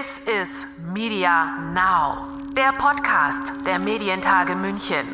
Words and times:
This 0.00 0.18
is 0.26 0.66
Media 0.94 1.58
Now, 1.74 2.26
der 2.56 2.72
Podcast 2.72 3.52
der 3.66 3.78
Medientage 3.78 4.56
München. 4.56 5.04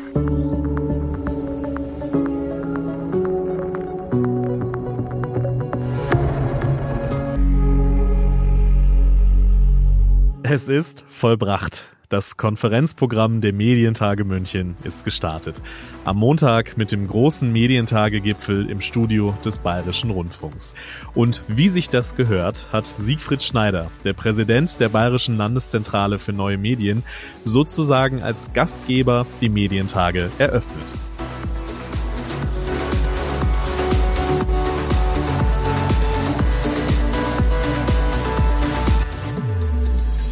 Es 10.43 10.69
ist 10.69 11.03
vollbracht. 11.09 11.96
Das 12.09 12.37
Konferenzprogramm 12.37 13.41
der 13.41 13.51
Medientage 13.51 14.23
München 14.23 14.77
ist 14.85 15.03
gestartet. 15.03 15.61
Am 16.05 16.15
Montag 16.15 16.77
mit 16.77 16.93
dem 16.93 17.05
großen 17.05 17.51
Medientage-Gipfel 17.51 18.69
im 18.69 18.79
Studio 18.79 19.37
des 19.43 19.57
Bayerischen 19.57 20.11
Rundfunks. 20.11 20.73
Und 21.15 21.43
wie 21.49 21.67
sich 21.67 21.89
das 21.89 22.15
gehört, 22.15 22.67
hat 22.71 22.85
Siegfried 22.85 23.43
Schneider, 23.43 23.91
der 24.05 24.13
Präsident 24.13 24.79
der 24.79 24.87
Bayerischen 24.87 25.35
Landeszentrale 25.35 26.17
für 26.17 26.31
neue 26.31 26.57
Medien, 26.57 27.03
sozusagen 27.43 28.23
als 28.23 28.53
Gastgeber 28.53 29.27
die 29.41 29.49
Medientage 29.49 30.29
eröffnet. 30.37 30.93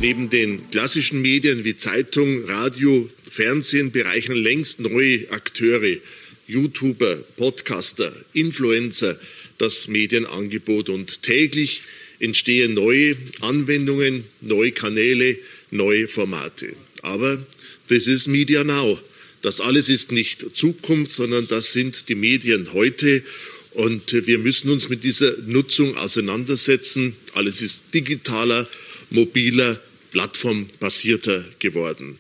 Neben 0.02 0.30
den 0.30 0.70
klassischen 0.70 1.22
Medien 1.22 1.64
wie 1.64 1.76
Zeitung, 1.76 2.44
Radio, 2.46 3.10
Fernsehen 3.30 3.92
bereichern 3.92 4.36
längst 4.38 4.80
neue 4.80 5.30
Akteure, 5.32 5.98
YouTuber, 6.48 7.16
Podcaster, 7.38 8.14
Influencer 8.34 9.20
das 9.58 9.88
Medienangebot 9.88 10.90
und 10.90 11.22
täglich 11.24 11.82
entstehen 12.20 12.74
neue 12.74 13.16
Anwendungen, 13.42 14.26
neue 14.42 14.72
Kanäle, 14.72 15.38
neue 15.72 16.08
Formate. 16.08 16.76
Aber 17.02 17.46
this 17.88 18.08
is 18.08 18.28
Media 18.28 18.64
Now. 18.64 19.00
Das 19.42 19.62
alles 19.62 19.90
ist 19.90 20.12
nicht 20.12 20.56
Zukunft, 20.56 21.12
sondern 21.12 21.48
das 21.48 21.72
sind 21.72 22.10
die 22.10 22.16
Medien 22.16 22.74
heute. 22.74 23.24
Und 23.72 24.14
wir 24.26 24.40
müssen 24.40 24.70
uns 24.70 24.90
mit 24.90 25.04
dieser 25.04 25.38
Nutzung 25.46 25.96
auseinandersetzen. 25.98 27.16
Alles 27.34 27.62
ist 27.62 27.84
digitaler, 27.94 28.68
mobiler, 29.10 29.80
plattformbasierter 30.16 31.44
geworden. 31.60 32.20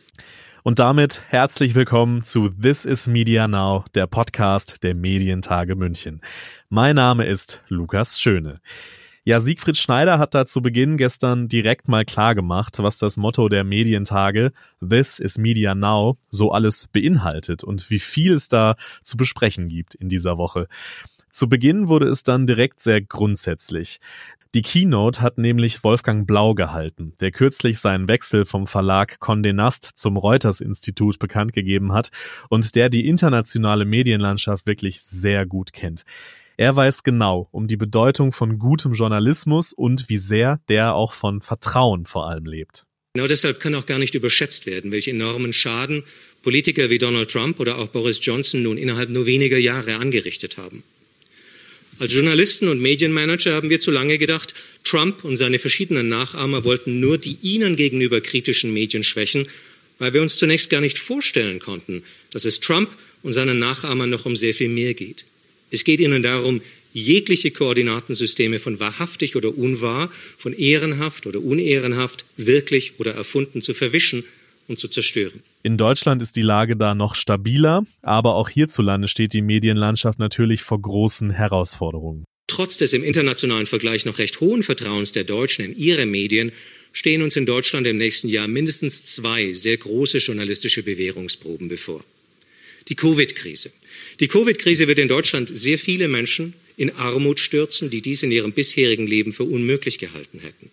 Und 0.64 0.80
damit 0.80 1.22
herzlich 1.30 1.76
willkommen 1.76 2.24
zu 2.24 2.50
This 2.50 2.84
is 2.84 3.08
Media 3.08 3.48
Now, 3.48 3.86
der 3.96 4.06
Podcast 4.06 4.84
der 4.84 4.94
Medientage 4.94 5.78
München. 5.78 6.20
Mein 6.68 6.98
Name 6.98 7.26
ist 7.26 7.64
Lukas 7.70 8.20
Schöne. 8.20 8.60
Ja, 9.24 9.40
Siegfried 9.40 9.78
Schneider 9.78 10.20
hat 10.20 10.34
da 10.34 10.46
zu 10.46 10.62
Beginn 10.62 10.98
gestern 10.98 11.48
direkt 11.48 11.88
mal 11.88 12.04
klar 12.04 12.36
gemacht, 12.36 12.80
was 12.80 12.98
das 12.98 13.16
Motto 13.16 13.48
der 13.48 13.64
Medientage 13.64 14.52
This 14.86 15.20
is 15.20 15.38
Media 15.38 15.74
Now 15.74 16.18
so 16.30 16.52
alles 16.52 16.90
beinhaltet 16.92 17.64
und 17.64 17.90
wie 17.90 18.00
viel 18.00 18.34
es 18.34 18.50
da 18.50 18.76
zu 19.04 19.16
besprechen 19.16 19.70
gibt 19.70 19.96
in 19.96 20.10
dieser 20.10 20.38
Woche. 20.38 20.68
Zu 21.36 21.50
Beginn 21.50 21.90
wurde 21.90 22.08
es 22.08 22.24
dann 22.24 22.48
direkt 22.48 22.82
sehr 22.82 23.02
grundsätzlich. 23.02 24.00
Die 24.56 24.62
Keynote 24.62 25.20
hat 25.20 25.38
nämlich 25.38 25.84
Wolfgang 25.84 26.26
Blau 26.26 26.54
gehalten, 26.54 27.12
der 27.20 27.32
kürzlich 27.32 27.80
seinen 27.80 28.08
Wechsel 28.08 28.46
vom 28.46 28.68
Verlag 28.68 29.18
Condé 29.20 29.52
Nast 29.52 29.92
zum 29.96 30.16
Reuters 30.16 30.62
Institut 30.62 31.20
bekannt 31.20 31.52
gegeben 31.52 31.92
hat 31.92 32.10
und 32.48 32.74
der 32.76 32.88
die 32.88 33.06
internationale 33.06 33.84
Medienlandschaft 33.84 34.66
wirklich 34.66 35.02
sehr 35.02 35.46
gut 35.46 35.74
kennt. 35.74 36.06
Er 36.56 36.74
weiß 36.74 37.04
genau 37.04 37.50
um 37.52 37.68
die 37.68 37.76
Bedeutung 37.76 38.32
von 38.32 38.58
gutem 38.58 38.94
Journalismus 38.94 39.74
und 39.74 40.08
wie 40.08 40.16
sehr 40.16 40.62
der 40.70 40.96
auch 40.96 41.12
von 41.12 41.42
Vertrauen 41.42 42.06
vor 42.06 42.30
allem 42.30 42.46
lebt. 42.46 42.86
Genau 43.14 43.28
deshalb 43.28 43.60
kann 43.60 43.76
auch 43.76 43.86
gar 43.86 44.00
nicht 44.00 44.16
überschätzt 44.16 44.66
werden, 44.66 44.94
welche 44.94 45.12
enormen 45.12 45.52
Schaden 45.52 46.04
Politiker 46.44 46.90
wie 46.90 46.98
Donald 46.98 47.30
Trump 47.30 47.60
oder 47.60 47.78
auch 47.78 47.88
Boris 47.88 48.26
Johnson 48.26 48.64
nun 48.64 48.78
innerhalb 48.78 49.10
nur 49.10 49.26
weniger 49.26 49.58
Jahre 49.58 49.98
angerichtet 49.98 50.56
haben. 50.56 50.84
Als 51.98 52.12
Journalisten 52.12 52.68
und 52.68 52.82
Medienmanager 52.82 53.54
haben 53.54 53.70
wir 53.70 53.80
zu 53.80 53.90
lange 53.90 54.18
gedacht, 54.18 54.54
Trump 54.84 55.24
und 55.24 55.38
seine 55.38 55.60
verschiedenen 55.60 56.10
Nachahmer 56.10 56.66
wollten 56.66 57.00
nur 57.00 57.18
die 57.18 57.38
ihnen 57.42 57.78
gegenüber 57.78 58.20
kritischen 58.20 58.74
Medien 58.74 59.04
schwächen, 59.04 59.48
weil 59.98 60.14
wir 60.14 60.22
uns 60.22 60.36
zunächst 60.36 60.70
gar 60.70 60.82
nicht 60.82 60.98
vorstellen 60.98 61.60
konnten, 61.60 62.04
dass 62.32 62.44
es 62.44 62.60
Trump 62.60 62.90
und 63.24 63.32
seinen 63.32 63.60
Nachahmern 63.60 64.10
noch 64.10 64.26
um 64.26 64.36
sehr 64.36 64.54
viel 64.54 64.68
mehr 64.68 64.94
geht. 64.94 65.24
Es 65.72 65.86
geht 65.86 66.02
ihnen 66.02 66.22
darum, 66.22 66.62
jegliche 66.92 67.52
Koordinatensysteme 67.52 68.60
von 68.60 68.80
wahrhaftig 68.82 69.38
oder 69.38 69.58
unwahr, 69.58 70.12
von 70.38 70.54
ehrenhaft 70.54 71.28
oder 71.28 71.40
unehrenhaft, 71.40 72.26
wirklich 72.36 72.94
oder 72.98 73.14
erfunden 73.14 73.62
zu 73.62 73.74
verwischen 73.74 74.26
und 74.68 74.80
zu 74.80 74.88
zerstören. 74.88 75.44
In 75.64 75.78
Deutschland 75.78 76.22
ist 76.22 76.36
die 76.36 76.42
Lage 76.42 76.76
da 76.76 76.96
noch 76.96 77.16
stabiler, 77.16 77.86
aber 78.02 78.36
auch 78.36 78.50
hierzulande 78.50 79.08
steht 79.08 79.34
die 79.34 79.42
Medienlandschaft 79.42 80.20
natürlich 80.20 80.62
vor 80.62 80.82
großen 80.82 81.32
Herausforderungen. 81.32 82.26
Trotz 82.48 82.78
des 82.78 82.94
im 82.94 83.04
internationalen 83.04 83.66
Vergleich 83.66 84.06
noch 84.06 84.20
recht 84.20 84.40
hohen 84.40 84.64
Vertrauens 84.64 85.12
der 85.12 85.24
Deutschen 85.24 85.66
in 85.66 85.78
ihre 85.78 86.06
Medien 86.06 86.52
stehen 86.94 87.22
uns 87.22 87.36
in 87.36 87.46
Deutschland 87.46 87.88
im 87.88 87.98
nächsten 87.98 88.30
Jahr 88.30 88.48
mindestens 88.48 89.04
zwei 89.04 89.54
sehr 89.54 89.78
große 89.78 90.20
journalistische 90.20 90.84
Bewährungsproben 90.84 91.68
bevor. 91.68 92.04
Die 92.88 92.96
Covid-Krise. 92.96 93.72
Die 94.20 94.28
Covid-Krise 94.28 94.88
wird 94.88 95.00
in 95.00 95.08
Deutschland 95.08 95.50
sehr 95.56 95.80
viele 95.80 96.08
Menschen 96.08 96.54
in 96.78 96.92
Armut 96.92 97.40
stürzen, 97.40 97.90
die 97.90 98.02
dies 98.02 98.24
in 98.24 98.32
ihrem 98.32 98.52
bisherigen 98.52 99.08
Leben 99.08 99.32
für 99.32 99.44
unmöglich 99.44 99.98
gehalten 99.98 100.40
hätten. 100.40 100.70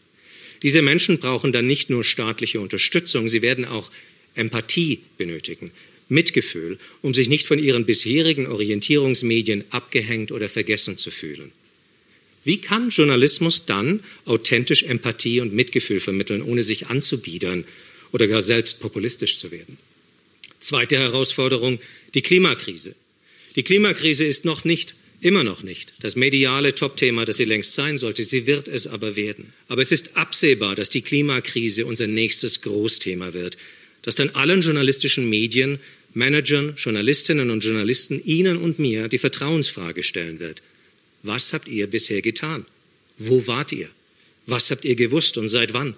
Diese 0.63 0.83
Menschen 0.83 1.19
brauchen 1.19 1.53
dann 1.53 1.67
nicht 1.67 1.91
nur 1.91 2.05
staatliche 2.05 2.61
Unterstützung, 2.61 3.29
sie 3.29 3.43
werden 3.43 3.65
auch 3.65 3.91
Empathie 4.35 5.01
benötigen, 5.19 5.73
Mitgefühl, 6.09 6.79
um 7.01 7.13
sich 7.13 7.29
nicht 7.29 7.47
von 7.47 7.59
ihren 7.59 7.85
bisherigen 7.85 8.47
Orientierungsmedien 8.47 9.65
abgehängt 9.71 10.31
oder 10.31 10.49
vergessen 10.49 10.97
zu 10.97 11.11
fühlen. 11.11 11.53
Wie 12.45 12.59
kann 12.59 12.91
Journalismus 12.91 13.67
dann 13.67 14.01
authentisch 14.25 14.83
Empathie 14.83 15.41
und 15.41 15.53
Mitgefühl 15.53 16.01
vermitteln, 16.01 16.43
ohne 16.43 16.63
sich 16.63 16.89
anzubiedern 16.89 17.65
oder 18.11 18.27
gar 18.27 18.43
selbst 18.43 18.81
populistisch 18.81 19.39
zu 19.39 19.51
werden? 19.53 19.79
Zweite 20.59 20.97
Herausforderung, 20.97 21.79
die 22.15 22.23
Klimakrise. 22.23 22.95
Die 23.57 23.63
Klimakrise 23.63 24.25
ist 24.25 24.45
noch 24.45 24.65
nicht 24.65 24.95
Immer 25.23 25.45
noch 25.45 25.63
nicht. 25.63 25.93
Das 26.01 26.17
mediale 26.17 26.75
Topthema, 26.75 27.25
das 27.25 27.37
sie 27.37 27.45
längst 27.45 27.75
sein 27.75 27.97
sollte. 27.97 28.25
Sie 28.25 28.49
wird 28.49 28.67
es 28.67 28.89
aber 28.89 29.15
werden. 29.15 29.53
Aber 29.69 29.81
es 29.81 29.93
ist 29.93 30.17
absehbar, 30.17 30.75
dass 30.75 30.91
die 30.91 31.03
Klimakrise 31.03 31.87
unser 31.87 32.09
nächstes 32.09 32.61
Großthema 32.61 33.33
wird. 33.33 33.57
Dass 34.03 34.17
dann 34.17 34.31
allen 34.31 34.63
journalistischen 34.63 35.31
Medien, 35.31 35.79
Managern, 36.13 36.75
Journalistinnen 36.77 37.51
und 37.51 37.63
Journalisten, 37.63 38.21
Ihnen 38.25 38.57
und 38.57 38.81
mir 38.81 39.07
die 39.07 39.19
Vertrauensfrage 39.19 40.03
stellen 40.03 40.41
wird. 40.41 40.61
Was 41.23 41.53
habt 41.53 41.69
ihr 41.69 41.87
bisher 41.87 42.21
getan? 42.21 42.67
Wo 43.17 43.47
wart 43.47 43.71
ihr? 43.71 43.89
Was 44.47 44.73
habt 44.73 44.85
ihr 44.85 44.97
gewusst 44.97 45.39
und 45.39 45.49
seit 45.49 45.73
wann? 45.73 45.95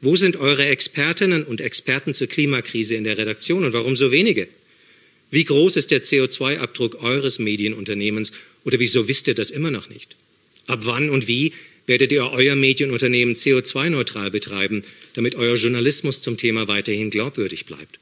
Wo 0.00 0.16
sind 0.16 0.36
eure 0.36 0.66
Expertinnen 0.66 1.44
und 1.44 1.60
Experten 1.60 2.12
zur 2.12 2.26
Klimakrise 2.26 2.96
in 2.96 3.04
der 3.04 3.18
Redaktion 3.18 3.64
und 3.64 3.72
warum 3.72 3.94
so 3.94 4.10
wenige? 4.10 4.48
Wie 5.30 5.44
groß 5.44 5.76
ist 5.76 5.90
der 5.90 6.02
CO2-Abdruck 6.02 7.02
eures 7.02 7.38
Medienunternehmens 7.38 8.32
oder 8.64 8.78
wieso 8.78 9.08
wisst 9.08 9.28
ihr 9.28 9.34
das 9.34 9.50
immer 9.50 9.70
noch 9.70 9.88
nicht? 9.90 10.16
Ab 10.66 10.80
wann 10.82 11.10
und 11.10 11.28
wie 11.28 11.52
werdet 11.86 12.12
ihr 12.12 12.30
euer 12.30 12.54
Medienunternehmen 12.54 13.34
CO2-neutral 13.34 14.30
betreiben, 14.30 14.84
damit 15.14 15.34
euer 15.34 15.54
Journalismus 15.54 16.20
zum 16.20 16.36
Thema 16.36 16.68
weiterhin 16.68 17.10
glaubwürdig 17.10 17.66
bleibt? 17.66 17.98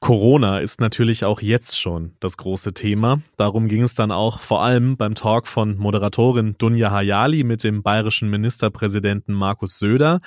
Corona 0.00 0.60
ist 0.60 0.80
natürlich 0.80 1.26
auch 1.26 1.42
jetzt 1.42 1.78
schon 1.78 2.16
das 2.20 2.38
große 2.38 2.72
Thema. 2.72 3.20
Darum 3.36 3.68
ging 3.68 3.82
es 3.82 3.92
dann 3.92 4.10
auch 4.10 4.40
vor 4.40 4.62
allem 4.62 4.96
beim 4.96 5.14
Talk 5.14 5.46
von 5.46 5.76
Moderatorin 5.76 6.56
Dunja 6.56 6.90
Hayali 6.90 7.44
mit 7.44 7.62
dem 7.64 7.82
bayerischen 7.82 8.30
Ministerpräsidenten 8.30 9.34
Markus 9.34 9.78
Söder. 9.78 10.20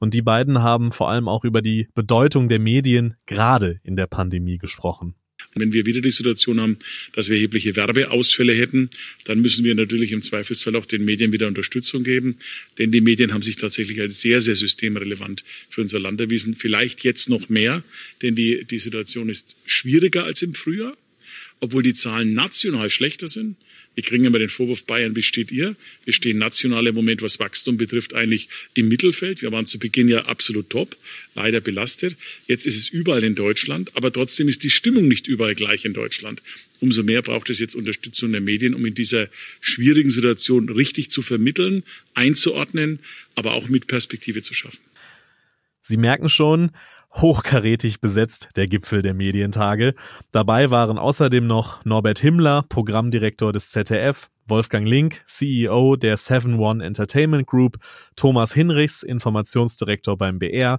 Und 0.00 0.14
die 0.14 0.22
beiden 0.22 0.64
haben 0.64 0.90
vor 0.90 1.10
allem 1.10 1.28
auch 1.28 1.44
über 1.44 1.62
die 1.62 1.88
Bedeutung 1.94 2.48
der 2.48 2.58
Medien 2.58 3.14
gerade 3.26 3.78
in 3.84 3.94
der 3.94 4.08
Pandemie 4.08 4.58
gesprochen. 4.58 5.14
Wenn 5.54 5.72
wir 5.72 5.84
wieder 5.84 6.00
die 6.00 6.10
Situation 6.10 6.60
haben, 6.60 6.78
dass 7.12 7.28
wir 7.28 7.34
erhebliche 7.34 7.74
Werbeausfälle 7.74 8.52
hätten, 8.52 8.88
dann 9.24 9.40
müssen 9.40 9.64
wir 9.64 9.74
natürlich 9.74 10.12
im 10.12 10.22
Zweifelsfall 10.22 10.76
auch 10.76 10.86
den 10.86 11.04
Medien 11.04 11.32
wieder 11.32 11.48
Unterstützung 11.48 12.04
geben. 12.04 12.36
Denn 12.78 12.92
die 12.92 13.00
Medien 13.00 13.32
haben 13.34 13.42
sich 13.42 13.56
tatsächlich 13.56 14.00
als 14.00 14.20
sehr, 14.20 14.40
sehr 14.40 14.54
systemrelevant 14.54 15.44
für 15.68 15.80
unser 15.80 15.98
Land 15.98 16.20
erwiesen. 16.20 16.54
Vielleicht 16.54 17.02
jetzt 17.02 17.28
noch 17.28 17.48
mehr, 17.48 17.82
denn 18.22 18.36
die, 18.36 18.64
die 18.64 18.78
Situation 18.78 19.28
ist 19.28 19.56
schwieriger 19.64 20.24
als 20.24 20.42
im 20.42 20.54
Frühjahr, 20.54 20.96
obwohl 21.58 21.82
die 21.82 21.94
Zahlen 21.94 22.32
national 22.32 22.88
schlechter 22.88 23.26
sind. 23.26 23.56
Wir 23.96 24.04
kriegen 24.04 24.24
immer 24.24 24.38
den 24.38 24.48
Vorwurf, 24.48 24.84
Bayern, 24.84 25.16
wie 25.16 25.22
steht 25.22 25.50
ihr? 25.50 25.74
Wir 26.04 26.12
stehen 26.12 26.38
national 26.38 26.86
im 26.86 26.94
Moment, 26.94 27.22
was 27.22 27.40
Wachstum 27.40 27.76
betrifft, 27.76 28.14
eigentlich 28.14 28.48
im 28.74 28.88
Mittelfeld. 28.88 29.42
Wir 29.42 29.50
waren 29.50 29.66
zu 29.66 29.78
Beginn 29.78 30.08
ja 30.08 30.26
absolut 30.26 30.70
top, 30.70 30.96
leider 31.34 31.60
belastet. 31.60 32.16
Jetzt 32.46 32.66
ist 32.66 32.76
es 32.76 32.88
überall 32.88 33.24
in 33.24 33.34
Deutschland, 33.34 33.94
aber 33.96 34.12
trotzdem 34.12 34.48
ist 34.48 34.62
die 34.62 34.70
Stimmung 34.70 35.08
nicht 35.08 35.26
überall 35.26 35.54
gleich 35.54 35.84
in 35.84 35.92
Deutschland. 35.92 36.40
Umso 36.80 37.02
mehr 37.02 37.20
braucht 37.20 37.50
es 37.50 37.58
jetzt 37.58 37.74
Unterstützung 37.74 38.32
der 38.32 38.40
Medien, 38.40 38.74
um 38.74 38.86
in 38.86 38.94
dieser 38.94 39.28
schwierigen 39.60 40.10
Situation 40.10 40.68
richtig 40.68 41.10
zu 41.10 41.20
vermitteln, 41.20 41.82
einzuordnen, 42.14 43.00
aber 43.34 43.52
auch 43.52 43.68
mit 43.68 43.86
Perspektive 43.86 44.40
zu 44.40 44.54
schaffen. 44.54 44.80
Sie 45.80 45.96
merken 45.96 46.28
schon, 46.28 46.70
hochkarätig 47.12 48.00
besetzt, 48.00 48.50
der 48.56 48.66
Gipfel 48.66 49.02
der 49.02 49.14
Medientage. 49.14 49.94
Dabei 50.30 50.70
waren 50.70 50.98
außerdem 50.98 51.46
noch 51.46 51.84
Norbert 51.84 52.20
Himmler, 52.20 52.64
Programmdirektor 52.68 53.52
des 53.52 53.70
ZDF, 53.70 54.30
Wolfgang 54.46 54.86
Link, 54.86 55.22
CEO 55.26 55.96
der 55.96 56.18
7-One 56.18 56.84
Entertainment 56.84 57.46
Group, 57.46 57.78
Thomas 58.16 58.52
Hinrichs, 58.52 59.02
Informationsdirektor 59.02 60.16
beim 60.16 60.38
BR 60.38 60.78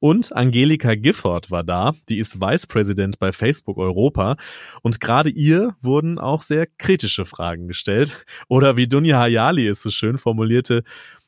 und 0.00 0.32
Angelika 0.32 0.94
Gifford 0.94 1.50
war 1.50 1.64
da, 1.64 1.94
die 2.08 2.18
ist 2.18 2.40
Vice 2.40 2.66
President 2.66 3.18
bei 3.18 3.32
Facebook 3.32 3.78
Europa. 3.78 4.36
Und 4.82 5.00
gerade 5.00 5.30
ihr 5.30 5.74
wurden 5.82 6.18
auch 6.18 6.42
sehr 6.42 6.66
kritische 6.66 7.24
Fragen 7.24 7.66
gestellt. 7.66 8.24
Oder 8.48 8.76
wie 8.76 8.86
Dunja 8.86 9.18
Hayali 9.18 9.66
es 9.66 9.82
so 9.82 9.90
schön 9.90 10.18
formulierte, 10.18 10.84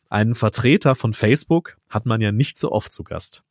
einen 0.08 0.35
Vertreter 0.35 0.94
von 0.94 1.14
Facebook 1.14 1.76
hat 1.88 2.06
man 2.06 2.20
ja 2.20 2.32
nicht 2.32 2.58
so 2.58 2.73
oft 2.73 2.93
zu 2.93 3.05
Gast. 3.05 3.43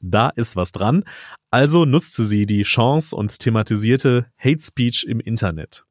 Da 0.00 0.30
ist 0.30 0.56
was 0.56 0.72
dran. 0.72 1.04
Also 1.50 1.84
nutzte 1.84 2.24
sie 2.24 2.46
die 2.46 2.62
Chance 2.62 3.14
und 3.14 3.38
thematisierte 3.38 4.26
Hate 4.38 4.62
Speech 4.62 5.04
im 5.04 5.20
Internet 5.20 5.84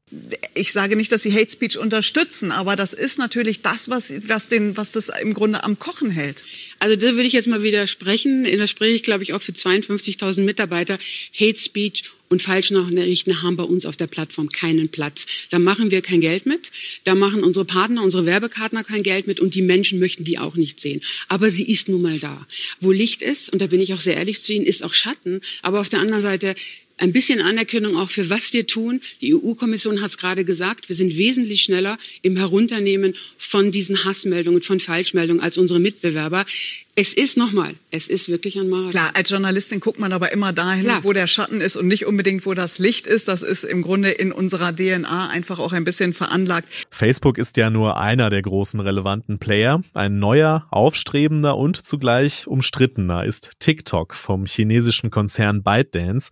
ich 0.54 0.74
sage 0.74 0.96
nicht, 0.96 1.12
dass 1.12 1.24
sie 1.24 1.34
Hate 1.34 1.50
Speech 1.50 1.78
unterstützen, 1.78 2.52
aber 2.52 2.76
das 2.76 2.94
ist 2.94 3.18
natürlich 3.18 3.62
das, 3.62 3.90
was, 3.90 4.14
was, 4.28 4.50
den, 4.50 4.76
was 4.76 4.92
das 4.92 5.10
im 5.10 5.34
Grunde 5.34 5.64
am 5.64 5.80
Kochen 5.80 6.12
hält. 6.12 6.44
Also 6.80 6.96
da 6.96 7.14
würde 7.14 7.24
ich 7.24 7.34
jetzt 7.34 7.48
mal 7.48 7.64
widersprechen. 7.64 8.44
Da 8.44 8.68
spreche 8.68 8.94
ich, 8.94 9.04
glaube 9.04 9.24
ich, 9.24 9.34
auch 9.34 9.42
für 9.42 9.54
52.000 9.54 10.42
Mitarbeiter. 10.42 11.00
Hate 11.34 11.58
Speech 11.58 12.12
und 12.32 12.42
Falschnachrichten 12.42 13.44
haben 13.44 13.58
bei 13.58 13.64
uns 13.64 13.86
auf 13.86 13.98
der 13.98 14.08
Plattform 14.08 14.50
keinen 14.50 14.88
Platz. 14.88 15.26
Da 15.50 15.60
machen 15.60 15.92
wir 15.92 16.02
kein 16.02 16.22
Geld 16.22 16.46
mit. 16.46 16.72
Da 17.04 17.14
machen 17.14 17.44
unsere 17.44 17.66
Partner, 17.66 18.02
unsere 18.02 18.26
Werbepartner 18.26 18.86
kein 18.86 19.04
Geld 19.04 19.28
mit 19.28 19.42
und 19.42 19.54
die 19.54 19.62
Menschen 19.62 20.00
möchten 20.00 20.24
die 20.24 20.40
auch 20.40 20.56
nicht 20.56 20.80
sehen. 20.80 21.02
Aber 21.28 21.52
sie 21.52 21.70
ist 21.70 21.90
nun 21.90 22.02
mal 22.02 22.20
da. 22.20 22.48
Wo 22.80 22.92
Licht 22.92 23.22
ist, 23.22 23.50
und 23.50 23.62
da 23.62 23.68
bin 23.68 23.82
ich 23.82 23.94
auch 23.94 24.00
sehr 24.00 24.16
ehrlich 24.16 24.40
zu 24.40 24.54
Ihnen, 24.54 24.66
ist 24.66 24.84
auch 24.84 24.94
Schatten. 24.94 25.42
Aber 25.62 25.82
auf 25.82 25.90
der 25.90 26.00
anderen 26.00 26.24
Seite 26.24 26.56
ein 27.02 27.12
bisschen 27.12 27.42
Anerkennung 27.42 27.98
auch 27.98 28.10
für 28.10 28.30
was 28.30 28.54
wir 28.54 28.68
tun. 28.68 29.02
Die 29.22 29.34
EU-Kommission 29.34 30.02
hat 30.02 30.12
es 30.12 30.18
gerade 30.18 30.46
gesagt, 30.46 30.88
wir 30.88 30.96
sind 30.96 31.18
wesentlich 31.18 31.64
schneller 31.64 31.98
im 32.22 32.38
Herunternehmen 32.38 33.16
von 33.38 33.72
diesen 33.72 34.06
Hassmeldungen, 34.06 34.62
von 34.62 34.80
Falschmeldungen 34.80 35.42
als 35.42 35.58
unsere 35.58 35.80
Mitbewerber. 35.80 36.46
Es 36.94 37.14
ist 37.14 37.38
nochmal, 37.38 37.76
es 37.90 38.10
ist 38.10 38.28
wirklich 38.28 38.60
ein 38.60 38.68
Marathon. 38.68 38.92
Klar, 38.92 39.12
als 39.14 39.30
Journalistin 39.30 39.80
guckt 39.80 39.98
man 39.98 40.12
aber 40.12 40.34
immer 40.34 40.52
dahin, 40.52 40.84
Klar. 40.84 41.06
wo 41.06 41.14
der 41.14 41.26
Schatten 41.26 41.62
ist 41.62 41.78
und 41.78 41.88
nicht 41.88 42.06
unbedingt, 42.06 42.46
wo 42.46 42.54
das 42.54 42.80
Licht 42.80 43.08
ist. 43.08 43.30
Das 43.30 43.44
ist 43.44 43.64
im 43.64 43.82
Grunde 43.82 44.12
in 44.12 44.34
unserer 44.34 44.76
DNA 44.76 45.30
einfach 45.30 45.60
auch 45.60 45.72
ein 45.72 45.86
bisschen 45.86 46.12
veranlagt. 46.12 46.68
Facebook 46.90 47.38
ist 47.38 47.56
ja 47.56 47.70
nur 47.70 47.98
einer 47.98 48.30
der 48.30 48.42
großen 48.42 48.80
relevanten 48.82 49.40
Player. 49.40 49.82
Ein 49.94 50.20
neuer, 50.20 50.68
aufstrebender 50.70 51.56
und 51.56 51.78
zugleich 51.86 52.46
umstrittener 52.46 53.24
ist 53.24 53.52
TikTok 53.60 54.14
vom 54.14 54.46
chinesischen 54.46 55.12
Konzern 55.12 55.64
ByteDance. 55.64 56.32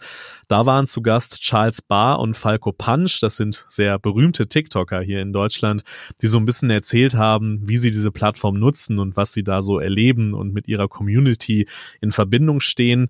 Da 0.49 0.65
waren 0.65 0.87
zu 0.87 1.01
Gast 1.01 1.41
Charles 1.41 1.81
Barr 1.81 2.19
und 2.19 2.35
Falco 2.35 2.73
Punch. 2.73 3.19
Das 3.21 3.37
sind 3.37 3.65
sehr 3.69 3.97
berühmte 3.97 4.47
TikToker 4.47 4.99
hier 4.99 5.21
in 5.21 5.31
Deutschland, 5.31 5.83
die 6.21 6.27
so 6.27 6.37
ein 6.37 6.45
bisschen 6.45 6.69
erzählt 6.69 7.13
haben, 7.13 7.61
wie 7.63 7.77
sie 7.77 7.91
diese 7.91 8.11
Plattform 8.11 8.59
nutzen 8.59 8.99
und 8.99 9.15
was 9.15 9.31
sie 9.31 9.43
da 9.43 9.61
so 9.61 9.79
erleben 9.79 10.33
und 10.33 10.48
und 10.49 10.53
mit 10.53 10.67
ihrer 10.67 10.87
Community 10.87 11.67
in 12.01 12.11
Verbindung 12.11 12.59
stehen. 12.59 13.07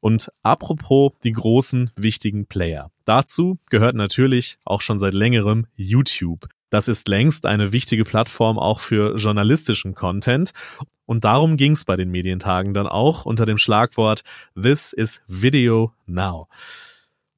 Und 0.00 0.30
apropos 0.42 1.12
die 1.24 1.32
großen, 1.32 1.90
wichtigen 1.96 2.46
Player. 2.46 2.90
Dazu 3.04 3.58
gehört 3.70 3.94
natürlich 3.94 4.58
auch 4.64 4.80
schon 4.80 4.98
seit 4.98 5.14
längerem 5.14 5.66
YouTube. 5.76 6.48
Das 6.70 6.88
ist 6.88 7.08
längst 7.08 7.46
eine 7.46 7.72
wichtige 7.72 8.04
Plattform 8.04 8.58
auch 8.58 8.80
für 8.80 9.16
journalistischen 9.16 9.94
Content. 9.94 10.52
Und 11.04 11.24
darum 11.24 11.56
ging 11.56 11.72
es 11.72 11.84
bei 11.84 11.96
den 11.96 12.10
Medientagen 12.10 12.72
dann 12.72 12.86
auch 12.86 13.24
unter 13.24 13.44
dem 13.44 13.58
Schlagwort 13.58 14.22
This 14.54 14.92
is 14.92 15.22
Video 15.26 15.92
Now. 16.06 16.48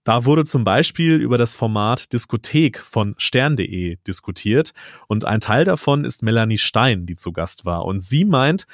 Da 0.04 0.24
wurde 0.24 0.44
zum 0.44 0.64
Beispiel 0.64 1.16
über 1.16 1.38
das 1.38 1.54
Format 1.54 2.12
Diskothek 2.12 2.80
von 2.80 3.14
stern.de 3.18 3.98
diskutiert 4.06 4.72
und 5.06 5.24
ein 5.24 5.38
Teil 5.38 5.64
davon 5.64 6.04
ist 6.04 6.22
Melanie 6.22 6.58
Stein, 6.58 7.06
die 7.06 7.14
zu 7.14 7.32
Gast 7.32 7.64
war. 7.64 7.84
Und 7.84 8.00
sie 8.00 8.24
meint, 8.24 8.66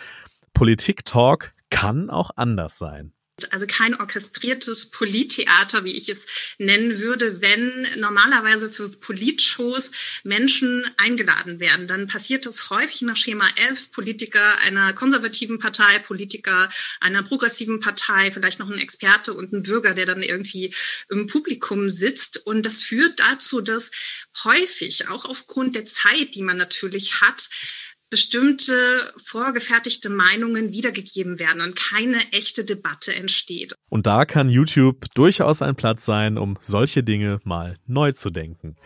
Politik-Talk 0.55 1.53
kann 1.71 2.11
auch 2.11 2.31
anders 2.37 2.79
sein. 2.79 3.13
Also 3.51 3.67
kein 3.67 3.95
orchestriertes 3.95 4.91
Polittheater, 4.91 5.85
wie 5.85 5.97
ich 5.97 6.09
es 6.09 6.27
nennen 6.59 6.99
würde, 6.99 7.41
wenn 7.41 7.87
normalerweise 7.97 8.69
für 8.71 8.89
Politshows 8.89 9.93
Menschen 10.25 10.85
eingeladen 10.97 11.61
werden. 11.61 11.87
Dann 11.87 12.09
passiert 12.09 12.47
es 12.47 12.69
häufig 12.71 13.03
nach 13.03 13.17
Schema 13.17 13.49
F, 13.71 13.93
Politiker 13.93 14.59
einer 14.59 14.93
konservativen 14.93 15.59
Partei, 15.59 16.01
Politiker 16.01 16.69
einer 17.01 17.23
progressiven 17.23 17.79
Partei, 17.79 18.33
vielleicht 18.33 18.59
noch 18.59 18.71
ein 18.71 18.81
Experte 18.81 19.35
und 19.35 19.53
ein 19.53 19.63
Bürger, 19.63 19.95
der 19.95 20.07
dann 20.07 20.23
irgendwie 20.23 20.75
im 21.09 21.29
Publikum 21.29 21.91
sitzt. 21.91 22.45
Und 22.45 22.67
das 22.67 22.83
führt 22.83 23.21
dazu, 23.21 23.61
dass 23.61 23.93
häufig, 24.43 25.09
auch 25.09 25.25
aufgrund 25.25 25.77
der 25.77 25.85
Zeit, 25.85 26.35
die 26.35 26.43
man 26.43 26.57
natürlich 26.57 27.21
hat, 27.21 27.49
bestimmte 28.11 29.13
vorgefertigte 29.25 30.09
Meinungen 30.09 30.73
wiedergegeben 30.73 31.39
werden 31.39 31.61
und 31.61 31.77
keine 31.77 32.19
echte 32.33 32.65
Debatte 32.65 33.15
entsteht. 33.15 33.75
Und 33.89 34.07
da 34.07 34.25
kann 34.25 34.49
YouTube 34.49 35.07
durchaus 35.15 35.63
ein 35.63 35.77
Platz 35.77 36.05
sein, 36.05 36.39
um 36.39 36.59
solche 36.61 37.03
Dinge 37.03 37.41
mal 37.45 37.77
neu 37.87 38.13
zu 38.13 38.31
denken. 38.31 38.77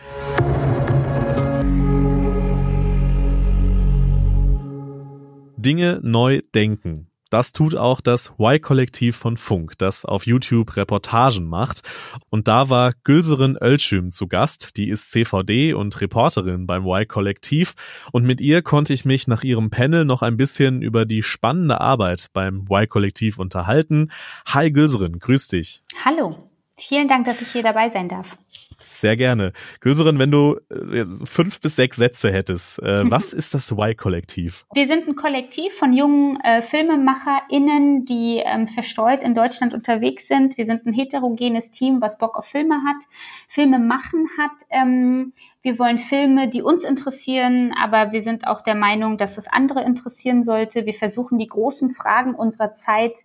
Dinge 5.57 6.01
neu 6.03 6.41
denken. 6.53 7.12
Das 7.33 7.51
tut 7.51 7.73
auch 7.75 7.99
das 7.99 8.31
Y-Kollektiv 8.37 9.15
von 9.15 9.37
Funk, 9.37 9.75
das 9.79 10.05
auf 10.05 10.27
YouTube 10.27 10.75
Reportagen 10.75 11.47
macht. 11.47 11.81
Und 12.29 12.47
da 12.47 12.69
war 12.69 12.93
Gülserin 13.03 13.57
Ölschüm 13.59 14.11
zu 14.11 14.27
Gast. 14.27 14.77
Die 14.77 14.87
ist 14.87 15.09
CVD 15.09 15.73
und 15.73 15.99
Reporterin 15.99 16.67
beim 16.67 16.85
Y-Kollektiv. 16.85 17.73
Und 18.11 18.23
mit 18.23 18.39
ihr 18.39 18.61
konnte 18.61 18.93
ich 18.93 19.03
mich 19.03 19.27
nach 19.27 19.43
ihrem 19.43 19.71
Panel 19.71 20.05
noch 20.05 20.21
ein 20.21 20.37
bisschen 20.37 20.83
über 20.83 21.05
die 21.05 21.23
spannende 21.23 21.81
Arbeit 21.81 22.27
beim 22.33 22.67
Y-Kollektiv 22.69 23.39
unterhalten. 23.39 24.11
Hi 24.45 24.71
Gülserin, 24.71 25.17
grüß 25.17 25.47
dich. 25.47 25.81
Hallo. 26.05 26.51
Vielen 26.77 27.07
Dank, 27.07 27.25
dass 27.25 27.41
ich 27.41 27.47
hier 27.51 27.63
dabei 27.63 27.89
sein 27.89 28.09
darf. 28.09 28.37
Sehr 28.85 29.17
gerne. 29.17 29.53
Göserin, 29.79 30.19
wenn 30.19 30.31
du 30.31 30.59
äh, 30.69 31.05
fünf 31.25 31.61
bis 31.61 31.75
sechs 31.75 31.97
Sätze 31.97 32.31
hättest, 32.31 32.81
äh, 32.81 33.03
was 33.09 33.33
ist 33.33 33.53
das 33.53 33.71
Y-Kollektiv? 33.71 34.65
Wir 34.73 34.87
sind 34.87 35.07
ein 35.07 35.15
Kollektiv 35.15 35.73
von 35.73 35.93
jungen 35.93 36.39
äh, 36.41 36.61
FilmemacherInnen, 36.61 38.05
die 38.05 38.41
ähm, 38.45 38.67
verstreut 38.67 39.23
in 39.23 39.35
Deutschland 39.35 39.73
unterwegs 39.73 40.27
sind. 40.27 40.57
Wir 40.57 40.65
sind 40.65 40.85
ein 40.85 40.93
heterogenes 40.93 41.71
Team, 41.71 42.01
was 42.01 42.17
Bock 42.17 42.37
auf 42.37 42.45
Filme 42.45 42.81
hat, 42.85 43.03
Filme 43.47 43.79
machen 43.79 44.27
hat. 44.37 44.51
Ähm, 44.69 45.33
wir 45.61 45.79
wollen 45.79 45.97
Filme, 45.97 46.49
die 46.49 46.61
uns 46.61 46.83
interessieren, 46.83 47.73
aber 47.81 48.11
wir 48.11 48.21
sind 48.21 48.45
auch 48.45 48.61
der 48.61 48.75
Meinung, 48.75 49.17
dass 49.17 49.37
es 49.37 49.47
andere 49.47 49.81
interessieren 49.83 50.43
sollte. 50.43 50.85
Wir 50.85 50.93
versuchen 50.93 51.39
die 51.39 51.47
großen 51.47 51.89
Fragen 51.89 52.35
unserer 52.35 52.73
Zeit 52.73 53.23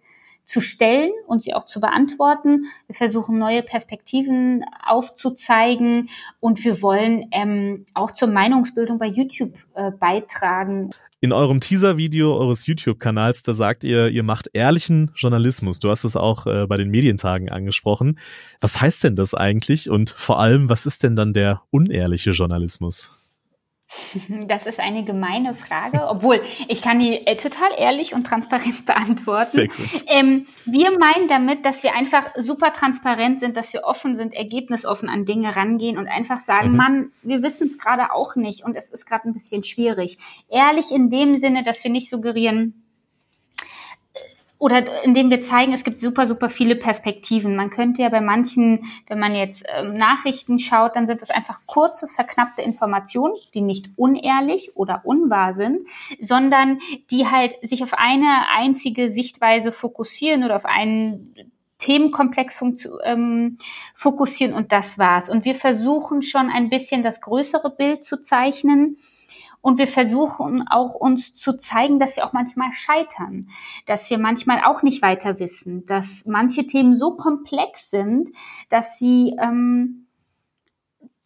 zu 0.49 0.61
stellen 0.61 1.12
und 1.26 1.43
sie 1.43 1.55
auch 1.55 1.67
zu 1.67 1.78
beantworten. 1.78 2.64
Wir 2.87 2.95
versuchen 2.95 3.38
neue 3.38 3.62
Perspektiven 3.62 4.64
aufzuzeigen 4.85 6.09
und 6.40 6.64
wir 6.64 6.81
wollen 6.81 7.26
ähm, 7.33 7.87
auch 7.93 8.12
zur 8.12 8.28
Meinungsbildung 8.28 8.99
bei 8.99 9.07
YouTube 9.07 9.55
äh, 9.75 9.90
beitragen. 9.93 10.90
In 11.21 11.33
eurem 11.33 11.61
Teaser-Video 11.61 12.35
eures 12.35 12.67
YouTube-Kanals, 12.67 13.43
da 13.43 13.52
sagt 13.52 13.85
ihr, 13.85 14.09
ihr 14.09 14.23
macht 14.23 14.50
ehrlichen 14.52 15.11
Journalismus. 15.17 15.81
Du 15.81 15.90
hast 15.90 16.05
es 16.05 16.17
auch 16.17 16.47
äh, 16.47 16.67
bei 16.67 16.76
den 16.76 16.90
Medientagen 16.90 17.50
angesprochen. 17.50 18.19
Was 18.61 18.81
heißt 18.81 19.05
denn 19.05 19.17
das 19.17 19.35
eigentlich? 19.35 19.90
Und 19.90 20.11
vor 20.11 20.40
allem, 20.40 20.71
was 20.71 20.87
ist 20.87 21.02
denn 21.02 21.17
dann 21.17 21.35
der 21.35 21.61
unehrliche 21.71 22.31
Journalismus? 22.31 23.12
Das 24.49 24.67
ist 24.67 24.81
eine 24.81 25.05
gemeine 25.05 25.55
Frage, 25.55 26.09
obwohl 26.09 26.43
ich 26.69 26.83
kann 26.83 26.99
die 26.99 27.27
äh, 27.27 27.37
total 27.37 27.71
ehrlich 27.77 28.15
und 28.15 28.25
transparent 28.25 28.87
beantworten. 28.87 29.47
Sehr 29.50 29.69
gut. 29.69 30.05
Ähm, 30.07 30.47
wir 30.65 30.99
meinen 30.99 31.29
damit, 31.29 31.65
dass 31.65 31.83
wir 31.83 31.95
einfach 31.95 32.31
super 32.37 32.73
transparent 32.73 33.41
sind, 33.41 33.57
dass 33.57 33.73
wir 33.73 33.85
offen 33.85 34.17
sind, 34.17 34.35
ergebnisoffen 34.35 35.09
an 35.09 35.25
Dinge 35.25 35.55
rangehen 35.57 35.99
und 35.99 36.09
einfach 36.09 36.41
sagen, 36.41 36.71
mhm. 36.71 36.77
Mann, 36.77 37.12
wir 37.23 37.43
wissen 37.43 37.69
es 37.69 37.79
gerade 37.79 38.12
auch 38.12 38.37
nicht 38.37 38.65
und 38.65 38.77
es 38.77 38.88
ist 38.88 39.07
gerade 39.07 39.29
ein 39.29 39.33
bisschen 39.33 39.62
schwierig. 39.65 40.19
Ehrlich 40.49 40.91
in 40.91 41.11
dem 41.11 41.37
Sinne, 41.37 41.62
dass 41.65 41.83
wir 41.85 41.91
nicht 41.91 42.11
suggerieren, 42.11 42.88
oder 44.59 45.05
indem 45.05 45.31
wir 45.31 45.43
zeigen, 45.43 45.73
es 45.73 45.85
gibt 45.85 46.00
super, 46.00 46.27
super 46.27 46.50
viele 46.50 46.75
Perspektiven. 46.75 47.55
Man 47.55 47.71
könnte 47.71 48.03
ja 48.03 48.09
bei 48.09 48.21
manchen, 48.21 48.85
wenn 49.07 49.21
man 49.21 49.35
jetzt 49.35 49.62
ähm, 49.73 49.97
Nachrichten 49.97 50.59
schaut, 50.59 50.97
dann 50.97 51.07
sind 51.07 51.23
es 51.23 51.31
einfach 51.31 51.61
kurze, 51.67 52.09
verknappte 52.09 52.62
Informationen, 52.62 53.35
die 53.55 53.61
nicht 53.61 53.91
unehrlich 53.97 54.77
oder 54.77 55.03
unwahr 55.05 55.55
sind, 55.55 55.87
sondern 56.21 56.81
die 57.11 57.29
halt 57.29 57.55
sich 57.62 57.85
auf 57.85 57.95
eine 57.95 58.49
einzige 58.57 59.12
Sichtweise 59.12 59.71
fokussieren 59.71 60.43
oder 60.43 60.57
auf 60.57 60.65
einen 60.65 61.35
Themenkomplex 61.79 62.61
ähm, 63.05 63.59
fokussieren 63.95 64.55
und 64.55 64.73
das 64.73 64.99
war's. 64.99 65.29
Und 65.29 65.45
wir 65.45 65.55
versuchen 65.55 66.23
schon 66.23 66.50
ein 66.50 66.69
bisschen 66.69 67.05
das 67.05 67.21
größere 67.21 67.71
Bild 67.71 68.05
zu 68.05 68.21
zeichnen. 68.21 68.99
Und 69.61 69.79
wir 69.79 69.88
versuchen 69.88 70.67
auch 70.69 70.95
uns 70.95 71.35
zu 71.35 71.57
zeigen, 71.57 71.99
dass 71.99 72.17
wir 72.17 72.27
auch 72.27 72.33
manchmal 72.33 72.73
scheitern, 72.73 73.49
dass 73.87 74.09
wir 74.09 74.19
manchmal 74.19 74.62
auch 74.65 74.83
nicht 74.83 75.03
weiter 75.03 75.38
wissen, 75.38 75.85
dass 75.87 76.25
manche 76.27 76.67
Themen 76.67 76.97
so 76.97 77.17
komplex 77.17 77.91
sind, 77.91 78.31
dass 78.71 78.99
sie, 78.99 79.37
ähm, 79.43 80.07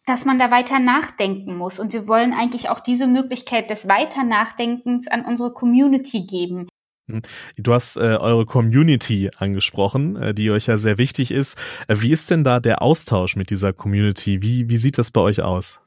dass 0.05 0.25
man 0.25 0.39
da 0.39 0.51
weiter 0.51 0.79
nachdenken 0.79 1.55
muss. 1.55 1.79
Und 1.79 1.93
wir 1.93 2.07
wollen 2.07 2.33
eigentlich 2.33 2.69
auch 2.69 2.79
diese 2.79 3.07
Möglichkeit 3.07 3.69
des 3.69 3.87
Weiternachdenkens 3.87 5.07
an 5.07 5.25
unsere 5.25 5.53
Community 5.53 6.25
geben. 6.25 6.67
Hm. 7.07 7.21
Du 7.57 7.73
hast 7.73 7.97
äh, 7.97 8.17
eure 8.17 8.45
Community 8.45 9.29
angesprochen, 9.37 10.15
äh, 10.15 10.33
die 10.33 10.51
euch 10.51 10.67
ja 10.67 10.77
sehr 10.77 10.97
wichtig 10.97 11.31
ist. 11.31 11.57
Äh, 11.87 11.97
wie 11.99 12.11
ist 12.11 12.31
denn 12.31 12.43
da 12.43 12.59
der 12.59 12.81
Austausch 12.81 13.35
mit 13.35 13.49
dieser 13.49 13.73
Community? 13.73 14.41
Wie, 14.41 14.69
wie 14.69 14.77
sieht 14.77 14.97
das 14.97 15.11
bei 15.11 15.19
euch 15.19 15.41
aus? 15.41 15.82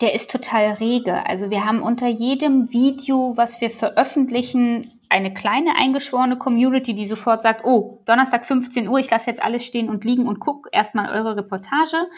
Der 0.00 0.14
ist 0.14 0.30
total 0.30 0.72
rege. 0.74 1.26
Also 1.26 1.50
wir 1.50 1.64
haben 1.64 1.82
unter 1.82 2.08
jedem 2.08 2.70
Video, 2.70 3.36
was 3.36 3.60
wir 3.60 3.70
veröffentlichen, 3.70 5.00
eine 5.10 5.34
kleine 5.34 5.74
eingeschworene 5.76 6.38
Community, 6.38 6.94
die 6.94 7.06
sofort 7.06 7.42
sagt, 7.42 7.64
oh, 7.64 8.00
Donnerstag 8.06 8.46
15 8.46 8.88
Uhr, 8.88 8.98
ich 8.98 9.10
lasse 9.10 9.28
jetzt 9.28 9.42
alles 9.42 9.64
stehen 9.64 9.88
und 9.90 10.04
liegen 10.04 10.26
und 10.26 10.38
gucke 10.38 10.70
erstmal 10.72 11.10
eure 11.10 11.36
Reportage. 11.36 12.08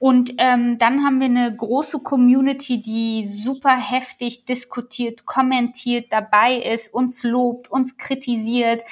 Und 0.00 0.34
ähm, 0.38 0.78
dann 0.78 1.04
haben 1.04 1.18
wir 1.18 1.26
eine 1.26 1.54
große 1.54 1.98
Community, 1.98 2.80
die 2.80 3.26
super 3.26 3.76
heftig 3.76 4.44
diskutiert, 4.44 5.26
kommentiert, 5.26 6.12
dabei 6.12 6.56
ist, 6.56 6.94
uns 6.94 7.24
lobt, 7.24 7.68
uns 7.68 7.96
kritisiert, 7.96 8.82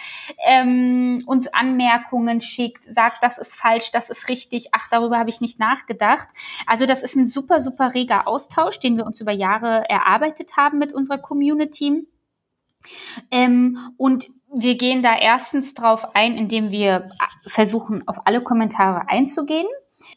ähm, 0.45 1.23
uns 1.27 1.47
Anmerkungen 1.47 2.41
schickt, 2.41 2.85
sagt, 2.93 3.19
das 3.23 3.39
ist 3.39 3.55
falsch, 3.55 3.93
das 3.93 4.11
ist 4.11 4.29
richtig, 4.29 4.71
ach, 4.73 4.89
darüber 4.91 5.17
habe 5.19 5.31
ich 5.31 5.41
nicht 5.41 5.61
nachgedacht. 5.61 6.27
Also 6.67 6.87
das 6.87 7.05
ist 7.05 7.15
ein 7.15 7.29
super, 7.29 7.63
super 7.63 7.95
reger 7.95 8.27
Austausch, 8.27 8.81
den 8.81 8.97
wir 8.97 9.07
uns 9.07 9.21
über 9.21 9.33
Jahre 9.33 9.89
erarbeitet 9.89 10.57
haben 10.57 10.79
mit 10.79 10.93
unserer 10.93 11.19
Community. 11.19 12.05
Ähm, 13.31 13.93
und 13.97 14.27
wir 14.53 14.77
gehen 14.77 15.05
da 15.05 15.17
erstens 15.17 15.73
drauf 15.75 16.17
ein, 16.17 16.37
indem 16.37 16.73
wir 16.73 17.11
versuchen, 17.47 18.09
auf 18.09 18.27
alle 18.27 18.41
Kommentare 18.41 19.09
einzugehen 19.09 19.69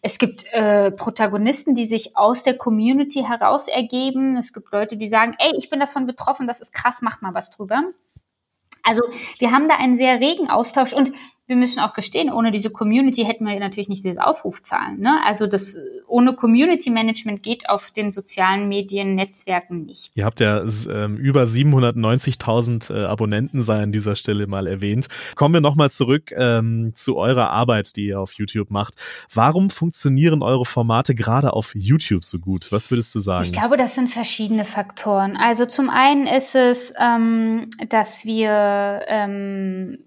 es 0.02 0.18
gibt 0.18 0.46
äh, 0.52 0.92
Protagonisten, 0.92 1.76
die 1.76 1.86
sich 1.86 2.16
aus 2.16 2.44
der 2.44 2.58
Community 2.58 3.24
heraus 3.24 3.68
ergeben. 3.68 4.38
Es 4.38 4.54
gibt 4.54 4.72
Leute, 4.72 4.98
die 4.98 5.10
sagen, 5.10 5.36
ey, 5.40 5.54
ich 5.58 5.70
bin 5.70 5.80
davon 5.80 6.06
betroffen, 6.06 6.48
das 6.48 6.62
ist 6.62 6.74
krass, 6.74 7.02
macht 7.02 7.22
mal 7.22 7.34
was 7.34 7.50
drüber. 7.52 7.84
Also 8.84 9.02
wir 9.40 9.52
haben 9.52 9.68
da 9.68 9.76
einen 9.76 9.98
sehr 9.98 10.20
regen 10.20 10.50
Austausch 10.50 10.94
und 10.94 11.14
wir 11.50 11.56
müssen 11.56 11.80
auch 11.80 11.94
gestehen, 11.94 12.32
ohne 12.32 12.52
diese 12.52 12.70
Community 12.70 13.26
hätten 13.26 13.46
wir 13.46 13.60
natürlich 13.60 13.90
nicht 13.90 14.06
diese 14.06 14.24
Aufrufzahlen. 14.24 15.00
Ne? 15.00 15.20
Also 15.26 15.48
das 15.48 15.76
ohne 16.08 16.34
Community 16.34 16.92
Management 16.92 17.42
geht 17.42 17.68
auf 17.68 17.90
den 17.90 18.12
sozialen 18.12 18.70
Medien 18.70 19.16
Netzwerken 19.16 19.86
nicht. 19.86 20.12
Ihr 20.14 20.26
habt 20.26 20.40
ja 20.42 20.62
ähm, 20.62 21.18
über 21.18 21.44
790.000 21.44 22.94
äh, 22.94 23.06
Abonnenten 23.06 23.64
sei 23.64 23.82
an 23.82 23.92
dieser 23.92 24.16
Stelle 24.16 24.46
mal 24.46 24.68
erwähnt. 24.68 25.08
Kommen 25.36 25.56
wir 25.56 25.62
nochmal 25.62 25.90
zurück 25.90 26.32
ähm, 26.38 26.92
zu 26.94 27.18
eurer 27.18 27.50
Arbeit, 27.50 27.96
die 27.96 28.06
ihr 28.06 28.20
auf 28.20 28.34
YouTube 28.34 28.70
macht. 28.70 28.94
Warum 29.34 29.72
funktionieren 29.72 30.44
eure 30.44 30.66
Formate 30.66 31.16
gerade 31.16 31.54
auf 31.54 31.74
YouTube 31.74 32.26
so 32.26 32.38
gut? 32.38 32.72
Was 32.72 32.92
würdest 32.92 33.16
du 33.16 33.20
sagen? 33.20 33.46
Ich 33.46 33.54
glaube, 33.54 33.76
das 33.76 33.96
sind 33.96 34.10
verschiedene 34.10 34.66
Faktoren. 34.66 35.36
Also 35.36 35.66
zum 35.66 35.90
einen 35.90 36.28
ist 36.28 36.54
es, 36.54 36.94
ähm, 37.00 37.72
dass 37.90 38.24
wir 38.24 39.02
ähm, 39.08 39.98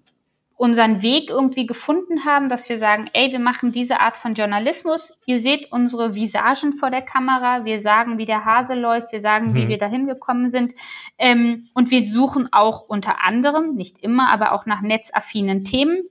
unseren 0.56 1.02
Weg 1.02 1.30
irgendwie 1.30 1.66
gefunden 1.66 2.24
haben, 2.24 2.48
dass 2.48 2.68
wir 2.68 2.78
sagen, 2.78 3.06
ey, 3.12 3.32
wir 3.32 3.38
machen 3.38 3.72
diese 3.72 4.00
Art 4.00 4.16
von 4.16 4.34
Journalismus. 4.34 5.12
Ihr 5.26 5.40
seht 5.40 5.72
unsere 5.72 6.14
Visagen 6.14 6.74
vor 6.74 6.90
der 6.90 7.02
Kamera. 7.02 7.64
Wir 7.64 7.80
sagen, 7.80 8.18
wie 8.18 8.26
der 8.26 8.44
Hase 8.44 8.74
läuft. 8.74 9.12
Wir 9.12 9.20
sagen, 9.20 9.48
mhm. 9.48 9.54
wie 9.54 9.68
wir 9.68 9.78
dahin 9.78 10.06
gekommen 10.06 10.50
sind. 10.50 10.74
Ähm, 11.18 11.68
und 11.74 11.90
wir 11.90 12.06
suchen 12.06 12.48
auch 12.52 12.82
unter 12.88 13.24
anderem, 13.24 13.74
nicht 13.74 13.98
immer, 13.98 14.30
aber 14.30 14.52
auch 14.52 14.66
nach 14.66 14.82
netzaffinen 14.82 15.64
Themen. 15.64 16.04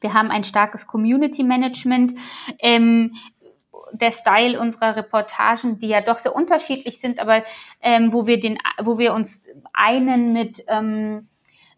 Wir 0.00 0.12
haben 0.12 0.30
ein 0.30 0.44
starkes 0.44 0.86
Community 0.86 1.44
Management. 1.44 2.14
Ähm, 2.58 3.14
der 3.92 4.10
Style 4.10 4.58
unserer 4.58 4.96
Reportagen, 4.96 5.78
die 5.78 5.88
ja 5.88 6.00
doch 6.00 6.18
sehr 6.18 6.34
unterschiedlich 6.34 6.98
sind, 6.98 7.20
aber 7.20 7.44
ähm, 7.80 8.12
wo 8.12 8.26
wir 8.26 8.40
den, 8.40 8.58
wo 8.82 8.98
wir 8.98 9.12
uns 9.12 9.42
einen 9.72 10.32
mit 10.32 10.64
ähm, 10.68 11.28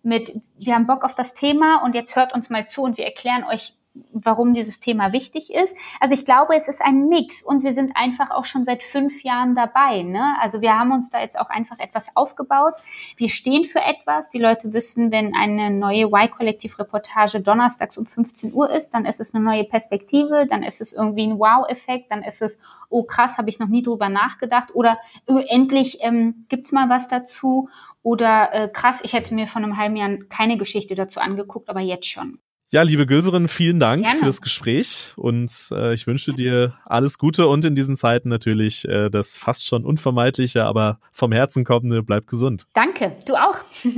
mit, 0.04 0.40
wir 0.58 0.75
haben 0.75 0.87
Bock 0.87 1.04
auf 1.04 1.14
das 1.14 1.34
Thema 1.34 1.82
und 1.84 1.94
jetzt 1.94 2.16
hört 2.16 2.34
uns 2.34 2.50
mal 2.50 2.66
zu 2.68 2.82
und 2.82 2.99
wir 2.99 3.04
erklären 3.04 3.44
euch, 3.44 3.75
warum 4.13 4.55
dieses 4.55 4.81
Thema 4.81 5.13
wichtig 5.13 5.53
ist. 5.53 5.75
Also 6.01 6.15
ich 6.15 6.25
glaube, 6.25 6.57
es 6.57 6.67
ist 6.67 6.83
ein 6.83 7.09
Mix 7.09 7.43
und 7.43 7.63
wir 7.63 7.73
sind 7.73 7.93
einfach 7.95 8.31
auch 8.31 8.45
schon 8.45 8.65
seit 8.65 8.83
fünf 8.83 9.23
Jahren 9.23 9.55
dabei. 9.55 10.03
Ne? 10.03 10.37
Also 10.41 10.61
wir 10.61 10.77
haben 10.77 10.93
uns 10.93 11.11
da 11.11 11.21
jetzt 11.21 11.39
auch 11.39 11.49
einfach 11.49 11.79
etwas 11.79 12.05
aufgebaut. 12.15 12.75
Wir 13.17 13.29
stehen 13.29 13.65
für 13.65 13.81
etwas. 13.81 14.31
Die 14.31 14.39
Leute 14.39 14.73
wissen, 14.73 15.13
wenn 15.13 15.35
eine 15.35 15.71
neue 15.71 16.07
Y-Kollektiv-Reportage 16.07 17.41
donnerstags 17.41 17.97
um 17.97 18.07
15 18.07 18.53
Uhr 18.53 18.71
ist, 18.71 18.91
dann 18.91 19.05
ist 19.05 19.21
es 19.21 19.35
eine 19.35 19.45
neue 19.45 19.65
Perspektive, 19.65 20.47
dann 20.49 20.63
ist 20.63 20.81
es 20.81 20.93
irgendwie 20.93 21.27
ein 21.27 21.39
Wow-Effekt, 21.39 22.11
dann 22.11 22.23
ist 22.23 22.43
es, 22.43 22.59
oh 22.89 23.05
krass, 23.05 23.39
habe 23.39 23.51
ich 23.51 23.59
noch 23.59 23.69
nie 23.69 23.83
drüber 23.83 24.09
nachgedacht 24.09 24.75
oder 24.75 24.99
oh, 25.29 25.39
endlich 25.39 25.99
ähm, 26.01 26.47
gibt's 26.49 26.73
mal 26.73 26.89
was 26.89 27.07
dazu 27.09 27.69
oder 28.03 28.53
äh, 28.53 28.69
krass, 28.69 28.99
ich 29.03 29.13
hätte 29.13 29.35
mir 29.35 29.47
von 29.47 29.65
einem 29.65 29.77
halben 29.77 29.97
Jahr 29.97 30.11
keine 30.29 30.59
Geschichte 30.59 30.95
dazu 30.95 31.21
angeguckt, 31.21 31.69
aber 31.69 31.81
jetzt 31.81 32.07
schon. 32.07 32.39
Ja, 32.75 32.83
liebe 32.83 33.07
Gülserin, 33.07 33.47
vielen 33.47 33.78
Dank 33.78 34.02
Gerne. 34.02 34.19
für 34.19 34.25
das 34.25 34.40
Gespräch 34.40 35.12
und 35.14 35.69
äh, 35.71 35.95
ich 35.95 36.09
wünsche 36.09 36.33
dir 36.33 36.75
alles 36.85 37.19
Gute 37.19 37.47
und 37.47 37.64
in 37.64 37.76
diesen 37.76 37.95
Zeiten 37.95 38.28
natürlich 38.28 38.85
äh, 38.88 39.11
das 39.11 39.38
fast 39.38 39.64
schon 39.64 39.85
unvermeidliche, 39.85 40.64
aber 40.64 40.99
vom 41.12 41.31
Herzen 41.31 41.64
kommende, 41.64 42.02
bleib 42.02 42.26
gesund. 42.26 42.66
Danke, 42.75 43.16
du 43.26 43.37
auch. 43.37 43.59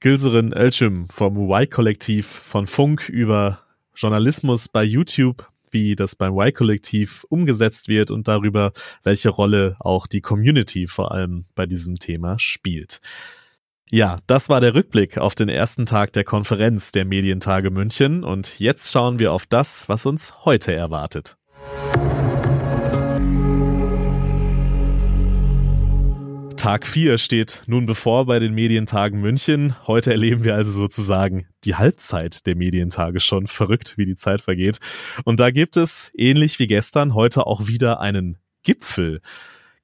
Gülserin 0.00 0.52
Elchim 0.52 1.06
vom 1.10 1.48
Y-Kollektiv 1.48 2.26
von 2.26 2.66
Funk 2.66 3.08
über 3.08 3.60
Journalismus 3.94 4.66
bei 4.66 4.82
YouTube 4.82 5.48
wie 5.70 5.94
das 5.94 6.16
beim 6.16 6.36
Y-Kollektiv 6.36 7.24
umgesetzt 7.28 7.86
wird 7.86 8.10
und 8.10 8.26
darüber, 8.26 8.72
welche 9.04 9.28
Rolle 9.28 9.76
auch 9.78 10.08
die 10.08 10.20
Community 10.20 10.88
vor 10.88 11.12
allem 11.12 11.44
bei 11.54 11.66
diesem 11.66 12.00
Thema 12.00 12.36
spielt. 12.40 13.00
Ja, 13.92 14.18
das 14.28 14.48
war 14.48 14.60
der 14.60 14.76
Rückblick 14.76 15.18
auf 15.18 15.34
den 15.34 15.48
ersten 15.48 15.84
Tag 15.84 16.12
der 16.12 16.22
Konferenz 16.22 16.92
der 16.92 17.04
Medientage 17.04 17.72
München 17.72 18.22
und 18.22 18.60
jetzt 18.60 18.92
schauen 18.92 19.18
wir 19.18 19.32
auf 19.32 19.46
das, 19.46 19.88
was 19.88 20.06
uns 20.06 20.44
heute 20.44 20.72
erwartet. 20.72 21.36
Tag 26.56 26.86
4 26.86 27.18
steht 27.18 27.62
nun 27.66 27.86
bevor 27.86 28.26
bei 28.26 28.38
den 28.38 28.54
Medientagen 28.54 29.20
München. 29.20 29.74
Heute 29.88 30.12
erleben 30.12 30.44
wir 30.44 30.54
also 30.54 30.70
sozusagen 30.70 31.48
die 31.64 31.74
Halbzeit 31.74 32.46
der 32.46 32.54
Medientage 32.54 33.18
schon. 33.18 33.48
Verrückt, 33.48 33.98
wie 33.98 34.04
die 34.04 34.14
Zeit 34.14 34.40
vergeht. 34.40 34.78
Und 35.24 35.40
da 35.40 35.50
gibt 35.50 35.76
es, 35.76 36.12
ähnlich 36.14 36.60
wie 36.60 36.68
gestern, 36.68 37.14
heute 37.14 37.44
auch 37.44 37.66
wieder 37.66 37.98
einen 37.98 38.38
Gipfel. 38.62 39.20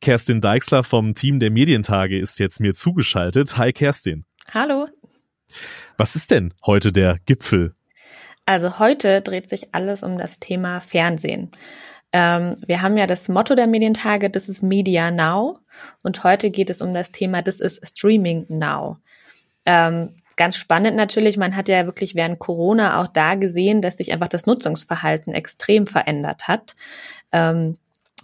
Kerstin 0.01 0.41
Deixler 0.41 0.85
vom 0.85 1.15
Team 1.15 1.41
der 1.41 1.51
Medientage 1.51 2.19
ist 2.19 2.39
jetzt 2.39 2.61
mir 2.61 2.75
zugeschaltet. 2.75 3.57
Hi 3.57 3.73
Kerstin. 3.73 4.25
Hallo. 4.53 4.89
Was 5.97 6.17
ist 6.17 6.31
denn 6.31 6.55
heute 6.65 6.93
der 6.93 7.17
Gipfel? 7.27 7.75
Also 8.45 8.79
heute 8.79 9.23
dreht 9.23 9.49
sich 9.49 9.75
alles 9.75 10.03
um 10.03 10.19
das 10.19 10.39
Thema 10.39 10.81
Fernsehen. 10.81 11.51
Ähm, 12.13 12.57
wir 12.67 12.83
haben 12.83 12.97
ja 12.97 13.07
das 13.07 13.29
Motto 13.29 13.55
der 13.55 13.67
Medientage, 13.67 14.31
das 14.31 14.49
ist 14.49 14.63
Media 14.63 15.11
Now. 15.11 15.59
Und 16.03 16.23
heute 16.23 16.51
geht 16.51 16.71
es 16.71 16.81
um 16.81 16.95
das 16.95 17.11
Thema, 17.11 17.43
das 17.43 17.61
ist 17.61 17.87
Streaming 17.87 18.47
Now. 18.49 18.99
Ähm, 19.65 20.15
ganz 20.37 20.57
spannend 20.57 20.97
natürlich, 20.97 21.37
man 21.37 21.57
hat 21.57 21.69
ja 21.69 21.87
wirklich 21.87 22.15
während 22.15 22.39
Corona 22.39 23.03
auch 23.03 23.09
da 23.09 23.35
gesehen, 23.35 23.83
dass 23.83 23.97
sich 23.97 24.13
einfach 24.13 24.29
das 24.29 24.47
Nutzungsverhalten 24.47 25.35
extrem 25.35 25.87
verändert 25.87 26.47
hat. 26.47 26.77
Ähm, 27.33 27.77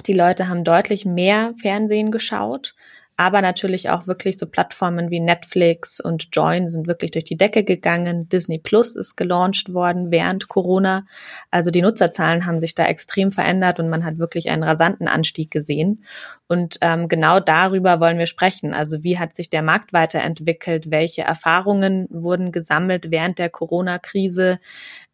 die 0.07 0.15
Leute 0.15 0.49
haben 0.49 0.65
deutlich 0.65 1.05
mehr 1.05 1.55
Fernsehen 1.61 2.11
geschaut 2.11 2.75
aber 3.17 3.43
natürlich 3.43 3.91
auch 3.91 4.07
wirklich 4.07 4.39
so 4.39 4.47
Plattformen 4.47 5.11
wie 5.11 5.21
Netflix 5.21 6.01
und 6.01 6.29
Join 6.33 6.67
sind 6.67 6.87
wirklich 6.87 7.11
durch 7.11 7.25
die 7.25 7.37
Decke 7.37 7.63
gegangen. 7.63 8.29
Disney 8.29 8.59
Plus 8.59 8.97
ist 8.97 9.17
gelauncht 9.17 9.73
worden 9.73 10.11
während 10.11 10.49
Corona. 10.49 11.07
Also 11.51 11.71
die 11.71 11.83
Nutzerzahlen 11.83 12.47
haben 12.47 12.59
sich 12.59 12.75
da 12.75 12.87
extrem 12.87 13.31
verändert 13.31 13.79
und 13.79 13.91
man 13.91 14.05
hat 14.05 14.19
wirklich 14.19 14.49
einen 14.49 14.65
rasanten 14.65 15.09
Anstieg 15.09 15.51
gesehen. 15.51 16.05
Und 16.49 16.79
ähm, 16.81 17.07
genau 17.07 17.39
darüber 17.39 18.01
wollen 18.01 18.19
wir 18.19 18.27
sprechen. 18.27 18.73
Also 18.73 19.05
wie 19.05 19.19
hat 19.19 19.37
sich 19.37 19.51
der 19.51 19.63
Markt 19.63 19.93
weiterentwickelt? 19.93 20.91
Welche 20.91 21.23
Erfahrungen 21.23 22.09
wurden 22.11 22.51
gesammelt 22.51 23.11
während 23.11 23.39
der 23.39 23.51
Corona-Krise? 23.51 24.59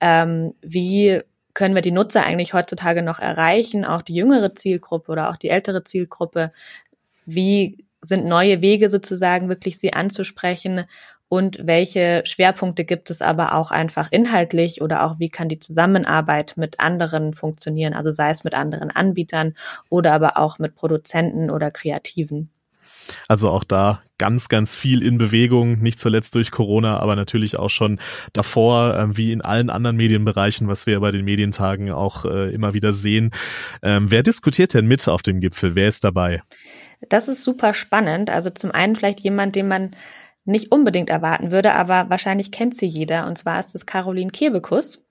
Ähm, 0.00 0.54
wie 0.62 1.20
können 1.58 1.74
wir 1.74 1.82
die 1.82 1.90
Nutzer 1.90 2.22
eigentlich 2.22 2.54
heutzutage 2.54 3.02
noch 3.02 3.18
erreichen, 3.18 3.84
auch 3.84 4.00
die 4.00 4.14
jüngere 4.14 4.54
Zielgruppe 4.54 5.10
oder 5.10 5.28
auch 5.28 5.34
die 5.34 5.48
ältere 5.48 5.82
Zielgruppe? 5.82 6.52
Wie 7.26 7.84
sind 8.00 8.26
neue 8.26 8.62
Wege 8.62 8.88
sozusagen 8.90 9.48
wirklich 9.48 9.76
sie 9.76 9.92
anzusprechen 9.92 10.84
und 11.28 11.58
welche 11.60 12.22
Schwerpunkte 12.24 12.84
gibt 12.84 13.10
es 13.10 13.22
aber 13.22 13.56
auch 13.56 13.72
einfach 13.72 14.12
inhaltlich 14.12 14.82
oder 14.82 15.02
auch 15.02 15.18
wie 15.18 15.30
kann 15.30 15.48
die 15.48 15.58
Zusammenarbeit 15.58 16.54
mit 16.56 16.78
anderen 16.78 17.34
funktionieren, 17.34 17.92
also 17.92 18.12
sei 18.12 18.30
es 18.30 18.44
mit 18.44 18.54
anderen 18.54 18.92
Anbietern 18.92 19.56
oder 19.90 20.12
aber 20.12 20.36
auch 20.36 20.60
mit 20.60 20.76
Produzenten 20.76 21.50
oder 21.50 21.72
Kreativen. 21.72 22.50
Also 23.26 23.50
auch 23.50 23.64
da 23.64 24.00
ganz, 24.18 24.48
ganz 24.48 24.76
viel 24.76 25.02
in 25.02 25.18
Bewegung, 25.18 25.78
nicht 25.80 25.98
zuletzt 25.98 26.34
durch 26.34 26.50
Corona, 26.50 26.98
aber 26.98 27.16
natürlich 27.16 27.58
auch 27.58 27.70
schon 27.70 28.00
davor, 28.32 28.96
äh, 28.96 29.16
wie 29.16 29.32
in 29.32 29.40
allen 29.40 29.70
anderen 29.70 29.96
Medienbereichen, 29.96 30.68
was 30.68 30.86
wir 30.86 31.00
bei 31.00 31.10
den 31.10 31.24
Medientagen 31.24 31.90
auch 31.92 32.24
äh, 32.24 32.52
immer 32.52 32.74
wieder 32.74 32.92
sehen. 32.92 33.30
Ähm, 33.82 34.10
wer 34.10 34.22
diskutiert 34.22 34.74
denn 34.74 34.86
mit 34.86 35.06
auf 35.08 35.22
dem 35.22 35.40
Gipfel? 35.40 35.74
Wer 35.74 35.88
ist 35.88 36.04
dabei? 36.04 36.42
Das 37.08 37.28
ist 37.28 37.44
super 37.44 37.72
spannend. 37.72 38.30
Also 38.30 38.50
zum 38.50 38.72
einen 38.72 38.96
vielleicht 38.96 39.20
jemand, 39.20 39.54
den 39.54 39.68
man 39.68 39.92
nicht 40.44 40.72
unbedingt 40.72 41.10
erwarten 41.10 41.50
würde, 41.50 41.74
aber 41.74 42.10
wahrscheinlich 42.10 42.50
kennt 42.50 42.74
sie 42.74 42.86
jeder. 42.86 43.26
Und 43.26 43.38
zwar 43.38 43.60
ist 43.60 43.74
es 43.74 43.86
Caroline 43.86 44.30
Kebekus. 44.30 45.04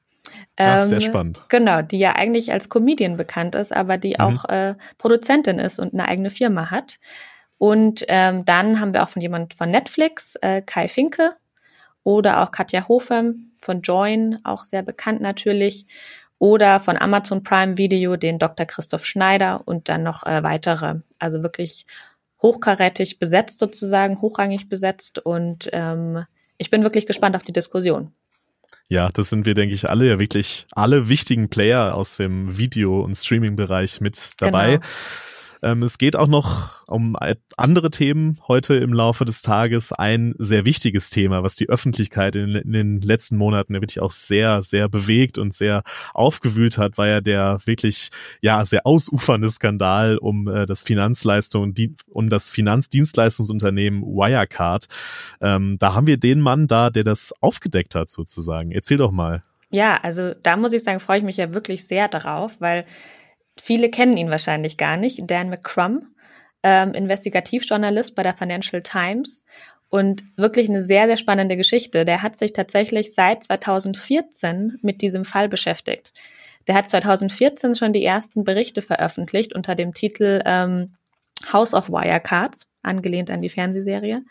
Ja, 0.59 0.81
ähm, 0.81 0.87
sehr 0.87 1.01
spannend. 1.01 1.41
Genau, 1.49 1.81
die 1.81 1.99
ja 1.99 2.15
eigentlich 2.15 2.51
als 2.51 2.69
Comedian 2.69 3.17
bekannt 3.17 3.55
ist, 3.55 3.71
aber 3.71 3.97
die 3.97 4.15
mhm. 4.17 4.19
auch 4.19 4.45
äh, 4.45 4.75
Produzentin 4.97 5.59
ist 5.59 5.79
und 5.79 5.93
eine 5.93 6.07
eigene 6.07 6.31
Firma 6.31 6.71
hat. 6.71 6.99
Und 7.57 8.05
ähm, 8.07 8.45
dann 8.45 8.79
haben 8.79 8.93
wir 8.93 9.03
auch 9.03 9.09
von 9.09 9.21
jemand 9.21 9.55
von 9.55 9.71
Netflix, 9.71 10.35
äh, 10.41 10.61
Kai 10.61 10.87
Finke 10.87 11.35
oder 12.03 12.43
auch 12.43 12.51
Katja 12.51 12.87
Hofem 12.87 13.51
von 13.57 13.81
Join, 13.81 14.39
auch 14.43 14.63
sehr 14.63 14.83
bekannt 14.83 15.21
natürlich. 15.21 15.87
Oder 16.39 16.79
von 16.79 16.97
Amazon 16.97 17.41
Prime 17.41 17.79
Video 17.79 18.15
den 18.15 18.37
Dr. 18.37 18.67
Christoph 18.67 19.05
Schneider 19.05 19.63
und 19.65 19.89
dann 19.89 20.03
noch 20.03 20.23
äh, 20.23 20.43
weitere. 20.43 20.99
Also 21.17 21.41
wirklich 21.41 21.87
hochkarätig 22.43 23.17
besetzt 23.17 23.57
sozusagen, 23.57 24.21
hochrangig 24.21 24.69
besetzt. 24.69 25.17
Und 25.17 25.69
ähm, 25.73 26.25
ich 26.59 26.69
bin 26.69 26.83
wirklich 26.83 27.07
gespannt 27.07 27.35
auf 27.35 27.43
die 27.43 27.53
Diskussion. 27.53 28.11
Ja, 28.89 29.09
das 29.09 29.29
sind 29.29 29.45
wir, 29.45 29.53
denke 29.53 29.75
ich, 29.75 29.89
alle 29.89 30.07
ja 30.07 30.19
wirklich 30.19 30.65
alle 30.71 31.09
wichtigen 31.09 31.49
Player 31.49 31.93
aus 31.93 32.17
dem 32.17 32.57
Video- 32.57 33.01
und 33.01 33.15
Streaming-Bereich 33.15 33.99
mit 33.99 34.33
dabei. 34.39 34.75
Genau. 34.75 34.85
Ähm, 35.61 35.83
es 35.83 35.97
geht 35.97 36.15
auch 36.15 36.27
noch 36.27 36.87
um 36.87 37.15
andere 37.57 37.89
Themen 37.89 38.39
heute 38.47 38.75
im 38.75 38.93
Laufe 38.93 39.25
des 39.25 39.41
Tages. 39.41 39.91
Ein 39.91 40.35
sehr 40.37 40.65
wichtiges 40.65 41.09
Thema, 41.09 41.43
was 41.43 41.55
die 41.55 41.69
Öffentlichkeit 41.69 42.35
in, 42.35 42.55
in 42.55 42.71
den 42.71 43.01
letzten 43.01 43.37
Monaten 43.37 43.73
wirklich 43.73 43.99
auch 43.99 44.11
sehr, 44.11 44.61
sehr 44.61 44.89
bewegt 44.89 45.37
und 45.37 45.53
sehr 45.53 45.83
aufgewühlt 46.13 46.77
hat, 46.77 46.97
war 46.97 47.07
ja 47.07 47.21
der 47.21 47.59
wirklich, 47.65 48.09
ja, 48.41 48.63
sehr 48.65 48.85
ausufernde 48.85 49.49
Skandal 49.49 50.17
um 50.17 50.47
äh, 50.47 50.65
das 50.65 50.83
Finanzleistung, 50.83 51.73
die, 51.73 51.95
um 52.07 52.29
das 52.29 52.49
Finanzdienstleistungsunternehmen 52.51 54.01
Wirecard. 54.01 54.87
Ähm, 55.41 55.77
da 55.79 55.93
haben 55.93 56.07
wir 56.07 56.17
den 56.17 56.39
Mann 56.39 56.67
da, 56.67 56.89
der 56.89 57.03
das 57.03 57.33
aufgedeckt 57.41 57.95
hat 57.95 58.09
sozusagen. 58.09 58.71
Erzähl 58.71 58.97
doch 58.97 59.11
mal. 59.11 59.43
Ja, 59.69 59.97
also 60.01 60.33
da 60.43 60.55
muss 60.55 60.73
ich 60.73 60.83
sagen, 60.83 60.99
freue 60.99 61.17
ich 61.17 61.23
mich 61.23 61.37
ja 61.37 61.53
wirklich 61.53 61.85
sehr 61.85 62.07
darauf, 62.07 62.61
weil 62.61 62.85
Viele 63.61 63.89
kennen 63.89 64.17
ihn 64.17 64.29
wahrscheinlich 64.29 64.77
gar 64.77 64.97
nicht. 64.97 65.21
Dan 65.25 65.49
McCrum, 65.49 66.07
ähm, 66.63 66.93
Investigativjournalist 66.93 68.15
bei 68.15 68.23
der 68.23 68.33
Financial 68.33 68.81
Times 68.81 69.45
und 69.89 70.23
wirklich 70.35 70.69
eine 70.69 70.81
sehr, 70.81 71.07
sehr 71.07 71.17
spannende 71.17 71.57
Geschichte. 71.57 72.05
Der 72.05 72.21
hat 72.21 72.37
sich 72.37 72.53
tatsächlich 72.53 73.13
seit 73.13 73.43
2014 73.43 74.79
mit 74.81 75.01
diesem 75.01 75.25
Fall 75.25 75.49
beschäftigt. 75.49 76.13
Der 76.67 76.75
hat 76.75 76.89
2014 76.89 77.75
schon 77.75 77.93
die 77.93 78.03
ersten 78.03 78.43
Berichte 78.43 78.81
veröffentlicht 78.81 79.53
unter 79.53 79.75
dem 79.75 79.93
Titel 79.93 80.41
ähm, 80.45 80.95
House 81.53 81.73
of 81.73 81.89
Wirecards, 81.89 82.67
angelehnt 82.81 83.29
an 83.29 83.41
die 83.41 83.49
Fernsehserie 83.49 84.23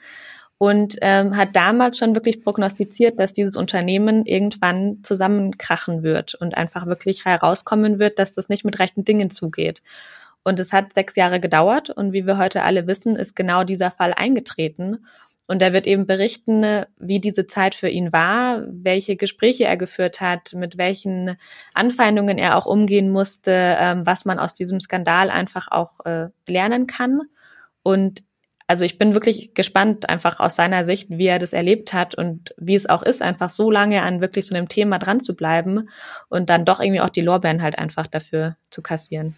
und 0.58 0.96
ähm, 1.02 1.36
hat 1.36 1.54
damals 1.54 1.98
schon 1.98 2.14
wirklich 2.14 2.42
prognostiziert, 2.42 3.18
dass 3.18 3.32
dieses 3.32 3.56
Unternehmen 3.56 4.25
irgendwann 4.25 5.00
zusammenkrachen 5.02 6.02
wird 6.02 6.34
und 6.34 6.56
einfach 6.56 6.86
wirklich 6.86 7.25
herauskommen 7.25 7.98
wird, 7.98 8.18
dass 8.18 8.32
das 8.32 8.48
nicht 8.48 8.64
mit 8.64 8.78
rechten 8.78 9.04
Dingen 9.04 9.30
zugeht. 9.30 9.82
Und 10.44 10.60
es 10.60 10.72
hat 10.72 10.94
sechs 10.94 11.16
Jahre 11.16 11.40
gedauert 11.40 11.90
und 11.90 12.12
wie 12.12 12.26
wir 12.26 12.38
heute 12.38 12.62
alle 12.62 12.86
wissen, 12.86 13.16
ist 13.16 13.34
genau 13.34 13.64
dieser 13.64 13.90
Fall 13.90 14.14
eingetreten. 14.14 15.04
Und 15.48 15.62
er 15.62 15.72
wird 15.72 15.86
eben 15.86 16.06
berichten, 16.06 16.84
wie 16.98 17.20
diese 17.20 17.46
Zeit 17.46 17.75
für 17.75 17.88
ihn 17.88 18.12
war, 18.12 18.62
welche 18.68 19.16
Gespräche 19.16 19.64
er 19.64 19.76
geführt 19.76 20.20
hat, 20.20 20.54
mit 20.54 20.76
welchen 20.78 21.36
Anfeindungen 21.75 22.38
er 22.38 22.56
auch 22.56 22.66
umgehen 22.66 23.10
musste, 23.10 23.76
ähm, 23.78 24.06
was 24.06 24.25
man 24.25 24.38
aus 24.38 24.54
diesem 24.54 24.80
Skandal 24.80 25.30
einfach 25.30 25.69
auch 25.71 26.04
äh, 26.04 26.28
lernen 26.49 26.86
kann. 26.86 27.23
Und 27.82 28.25
also 28.66 28.84
ich 28.84 28.98
bin 28.98 29.14
wirklich 29.14 29.54
gespannt, 29.54 30.08
einfach 30.08 30.40
aus 30.40 30.56
seiner 30.56 30.82
Sicht, 30.84 31.08
wie 31.10 31.26
er 31.26 31.38
das 31.38 31.52
erlebt 31.52 31.92
hat 31.92 32.14
und 32.14 32.54
wie 32.56 32.74
es 32.74 32.88
auch 32.88 33.02
ist, 33.02 33.22
einfach 33.22 33.48
so 33.48 33.70
lange 33.70 34.02
an 34.02 34.20
wirklich 34.20 34.46
so 34.46 34.54
einem 34.54 34.68
Thema 34.68 34.98
dran 34.98 35.20
zu 35.20 35.36
bleiben 35.36 35.88
und 36.28 36.50
dann 36.50 36.64
doch 36.64 36.80
irgendwie 36.80 37.00
auch 37.00 37.08
die 37.08 37.20
Lorbeeren 37.20 37.62
halt 37.62 37.78
einfach 37.78 38.06
dafür 38.06 38.56
zu 38.70 38.82
kassieren. 38.82 39.36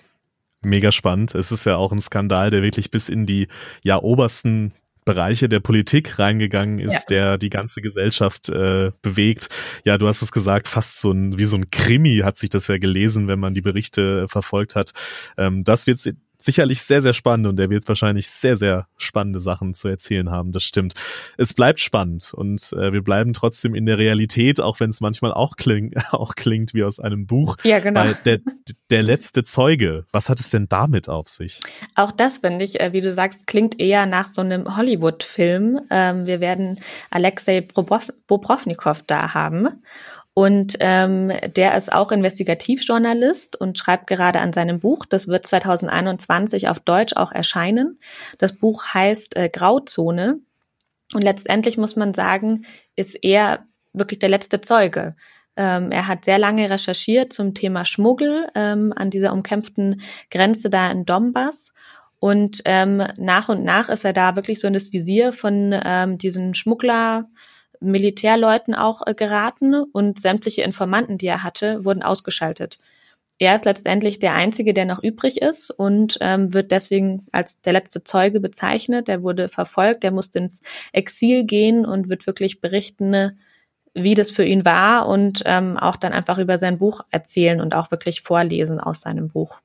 Mega 0.62 0.90
spannend. 0.90 1.34
Es 1.34 1.52
ist 1.52 1.66
ja 1.66 1.76
auch 1.76 1.92
ein 1.92 2.00
Skandal, 2.00 2.50
der 2.50 2.62
wirklich 2.62 2.90
bis 2.90 3.08
in 3.08 3.26
die 3.26 3.48
ja 3.82 4.02
obersten 4.02 4.72
Bereiche 5.04 5.48
der 5.48 5.60
Politik 5.60 6.18
reingegangen 6.18 6.80
ist, 6.80 7.08
ja. 7.10 7.16
der 7.32 7.38
die 7.38 7.48
ganze 7.48 7.80
Gesellschaft 7.80 8.50
äh, 8.50 8.92
bewegt. 9.00 9.48
Ja, 9.84 9.96
du 9.96 10.06
hast 10.06 10.20
es 10.20 10.32
gesagt, 10.32 10.68
fast 10.68 11.00
so 11.00 11.12
ein 11.12 11.38
wie 11.38 11.46
so 11.46 11.56
ein 11.56 11.70
Krimi 11.70 12.18
hat 12.18 12.36
sich 12.36 12.50
das 12.50 12.66
ja 12.68 12.76
gelesen, 12.76 13.26
wenn 13.26 13.38
man 13.38 13.54
die 13.54 13.62
Berichte 13.62 14.28
verfolgt 14.28 14.74
hat. 14.74 14.92
Ähm, 15.38 15.64
das 15.64 15.86
wird 15.86 16.00
sicherlich 16.38 16.82
sehr, 16.82 17.02
sehr 17.02 17.14
spannend 17.14 17.46
und 17.48 17.58
er 17.58 17.68
wird 17.68 17.86
wahrscheinlich 17.88 18.30
sehr, 18.30 18.56
sehr 18.56 18.86
spannende 18.96 19.40
Sachen 19.40 19.74
zu 19.74 19.88
erzählen 19.88 20.30
haben. 20.30 20.52
Das 20.52 20.62
stimmt. 20.62 20.94
Es 21.36 21.52
bleibt 21.52 21.80
spannend 21.80 22.32
und 22.32 22.72
äh, 22.72 22.92
wir 22.92 23.02
bleiben 23.02 23.32
trotzdem 23.32 23.74
in 23.74 23.86
der 23.86 23.98
Realität, 23.98 24.60
auch 24.60 24.78
wenn 24.78 24.90
es 24.90 25.00
manchmal 25.00 25.32
auch, 25.32 25.56
kling, 25.56 25.94
auch 26.10 26.36
klingt 26.36 26.74
wie 26.74 26.84
aus 26.84 27.00
einem 27.00 27.26
Buch. 27.26 27.56
Ja, 27.64 27.80
genau. 27.80 28.00
Weil 28.00 28.18
der, 28.24 28.38
der 28.90 29.02
letzte 29.02 29.42
Zeuge, 29.42 30.06
was 30.12 30.28
hat 30.28 30.38
es 30.38 30.50
denn 30.50 30.68
damit 30.68 31.08
auf 31.08 31.28
sich? 31.28 31.60
Auch 31.96 32.12
das 32.12 32.38
finde 32.38 32.64
ich, 32.64 32.80
äh, 32.80 32.92
wie 32.92 33.00
du 33.00 33.10
sagst, 33.10 33.46
klingt 33.46 33.80
eher 33.80 34.06
nach 34.06 34.28
so 34.28 34.40
einem 34.40 34.76
Hollywood-Film. 34.76 35.80
Ähm, 35.90 36.26
wir 36.26 36.40
werden 36.40 36.80
Alexei 37.10 37.60
Bobrovnikov 37.62 39.02
da 39.06 39.34
haben. 39.34 39.82
Und 40.38 40.76
ähm, 40.78 41.32
der 41.56 41.76
ist 41.76 41.92
auch 41.92 42.12
Investigativjournalist 42.12 43.60
und 43.60 43.76
schreibt 43.76 44.06
gerade 44.06 44.38
an 44.38 44.52
seinem 44.52 44.78
Buch. 44.78 45.04
Das 45.04 45.26
wird 45.26 45.48
2021 45.48 46.68
auf 46.68 46.78
Deutsch 46.78 47.14
auch 47.16 47.32
erscheinen. 47.32 47.98
Das 48.38 48.52
Buch 48.52 48.86
heißt 48.94 49.34
äh, 49.34 49.48
Grauzone. 49.48 50.38
Und 51.12 51.24
letztendlich 51.24 51.76
muss 51.76 51.96
man 51.96 52.14
sagen, 52.14 52.66
ist 52.94 53.16
er 53.20 53.66
wirklich 53.92 54.20
der 54.20 54.28
letzte 54.28 54.60
Zeuge. 54.60 55.16
Ähm, 55.56 55.90
er 55.90 56.06
hat 56.06 56.24
sehr 56.24 56.38
lange 56.38 56.70
recherchiert 56.70 57.32
zum 57.32 57.52
Thema 57.52 57.84
Schmuggel 57.84 58.46
ähm, 58.54 58.92
an 58.94 59.10
dieser 59.10 59.32
umkämpften 59.32 60.02
Grenze 60.30 60.70
da 60.70 60.88
in 60.92 61.04
Donbass. 61.04 61.72
Und 62.20 62.62
ähm, 62.64 63.02
nach 63.18 63.48
und 63.48 63.64
nach 63.64 63.88
ist 63.88 64.04
er 64.04 64.12
da 64.12 64.36
wirklich 64.36 64.60
so 64.60 64.68
in 64.68 64.74
das 64.74 64.92
Visier 64.92 65.32
von 65.32 65.74
ähm, 65.84 66.16
diesen 66.16 66.54
Schmuggler, 66.54 67.24
Militärleuten 67.80 68.74
auch 68.74 69.06
äh, 69.06 69.14
geraten 69.14 69.74
und 69.74 70.20
sämtliche 70.20 70.62
Informanten, 70.62 71.18
die 71.18 71.26
er 71.26 71.42
hatte, 71.42 71.84
wurden 71.84 72.02
ausgeschaltet. 72.02 72.78
Er 73.40 73.54
ist 73.54 73.64
letztendlich 73.64 74.18
der 74.18 74.34
Einzige, 74.34 74.74
der 74.74 74.84
noch 74.84 75.02
übrig 75.02 75.40
ist 75.40 75.70
und 75.70 76.18
ähm, 76.20 76.52
wird 76.52 76.72
deswegen 76.72 77.26
als 77.30 77.60
der 77.60 77.72
letzte 77.72 78.02
Zeuge 78.02 78.40
bezeichnet. 78.40 79.08
Er 79.08 79.22
wurde 79.22 79.48
verfolgt, 79.48 80.02
er 80.02 80.10
musste 80.10 80.40
ins 80.40 80.60
Exil 80.92 81.44
gehen 81.44 81.86
und 81.86 82.08
wird 82.08 82.26
wirklich 82.26 82.60
berichten, 82.60 83.38
wie 83.94 84.14
das 84.14 84.32
für 84.32 84.44
ihn 84.44 84.64
war 84.64 85.06
und 85.08 85.42
ähm, 85.46 85.76
auch 85.76 85.96
dann 85.96 86.12
einfach 86.12 86.38
über 86.38 86.58
sein 86.58 86.78
Buch 86.78 87.02
erzählen 87.10 87.60
und 87.60 87.74
auch 87.74 87.92
wirklich 87.92 88.22
vorlesen 88.22 88.80
aus 88.80 89.02
seinem 89.02 89.28
Buch. 89.28 89.60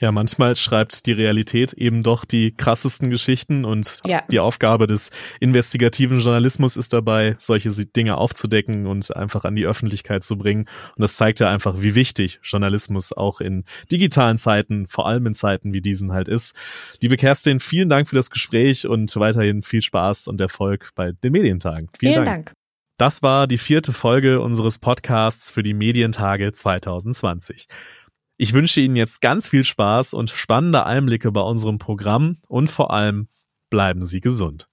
Ja, 0.00 0.10
manchmal 0.10 0.56
schreibt 0.56 1.06
die 1.06 1.12
Realität 1.12 1.72
eben 1.72 2.02
doch 2.02 2.24
die 2.24 2.52
krassesten 2.52 3.10
Geschichten 3.10 3.64
und 3.64 4.00
ja. 4.04 4.22
die 4.30 4.40
Aufgabe 4.40 4.88
des 4.88 5.12
investigativen 5.38 6.18
Journalismus 6.18 6.76
ist 6.76 6.92
dabei, 6.92 7.36
solche 7.38 7.70
Dinge 7.70 8.16
aufzudecken 8.16 8.86
und 8.86 9.14
einfach 9.14 9.44
an 9.44 9.54
die 9.54 9.66
Öffentlichkeit 9.66 10.24
zu 10.24 10.36
bringen. 10.36 10.62
Und 10.96 11.00
das 11.00 11.16
zeigt 11.16 11.38
ja 11.38 11.48
einfach, 11.48 11.80
wie 11.80 11.94
wichtig 11.94 12.40
Journalismus 12.42 13.12
auch 13.12 13.40
in 13.40 13.64
digitalen 13.90 14.36
Zeiten, 14.36 14.88
vor 14.88 15.06
allem 15.06 15.26
in 15.26 15.34
Zeiten 15.34 15.72
wie 15.72 15.80
diesen 15.80 16.12
halt 16.12 16.26
ist. 16.26 16.56
Liebe 17.00 17.16
Kerstin, 17.16 17.60
vielen 17.60 17.88
Dank 17.88 18.08
für 18.08 18.16
das 18.16 18.30
Gespräch 18.30 18.88
und 18.88 19.14
weiterhin 19.14 19.62
viel 19.62 19.82
Spaß 19.82 20.26
und 20.26 20.40
Erfolg 20.40 20.90
bei 20.96 21.12
den 21.12 21.30
Medientagen. 21.30 21.88
Vielen, 21.98 22.14
vielen 22.14 22.24
Dank. 22.24 22.46
Dank. 22.46 22.52
Das 22.96 23.22
war 23.22 23.46
die 23.46 23.58
vierte 23.58 23.92
Folge 23.92 24.40
unseres 24.40 24.78
Podcasts 24.78 25.50
für 25.50 25.62
die 25.62 25.74
Medientage 25.74 26.52
2020. 26.52 27.66
Ich 28.36 28.52
wünsche 28.52 28.80
Ihnen 28.80 28.96
jetzt 28.96 29.20
ganz 29.20 29.48
viel 29.48 29.64
Spaß 29.64 30.12
und 30.12 30.30
spannende 30.30 30.84
Einblicke 30.84 31.30
bei 31.30 31.40
unserem 31.40 31.78
Programm 31.78 32.38
und 32.48 32.68
vor 32.68 32.92
allem 32.92 33.28
bleiben 33.70 34.04
Sie 34.04 34.20
gesund. 34.20 34.68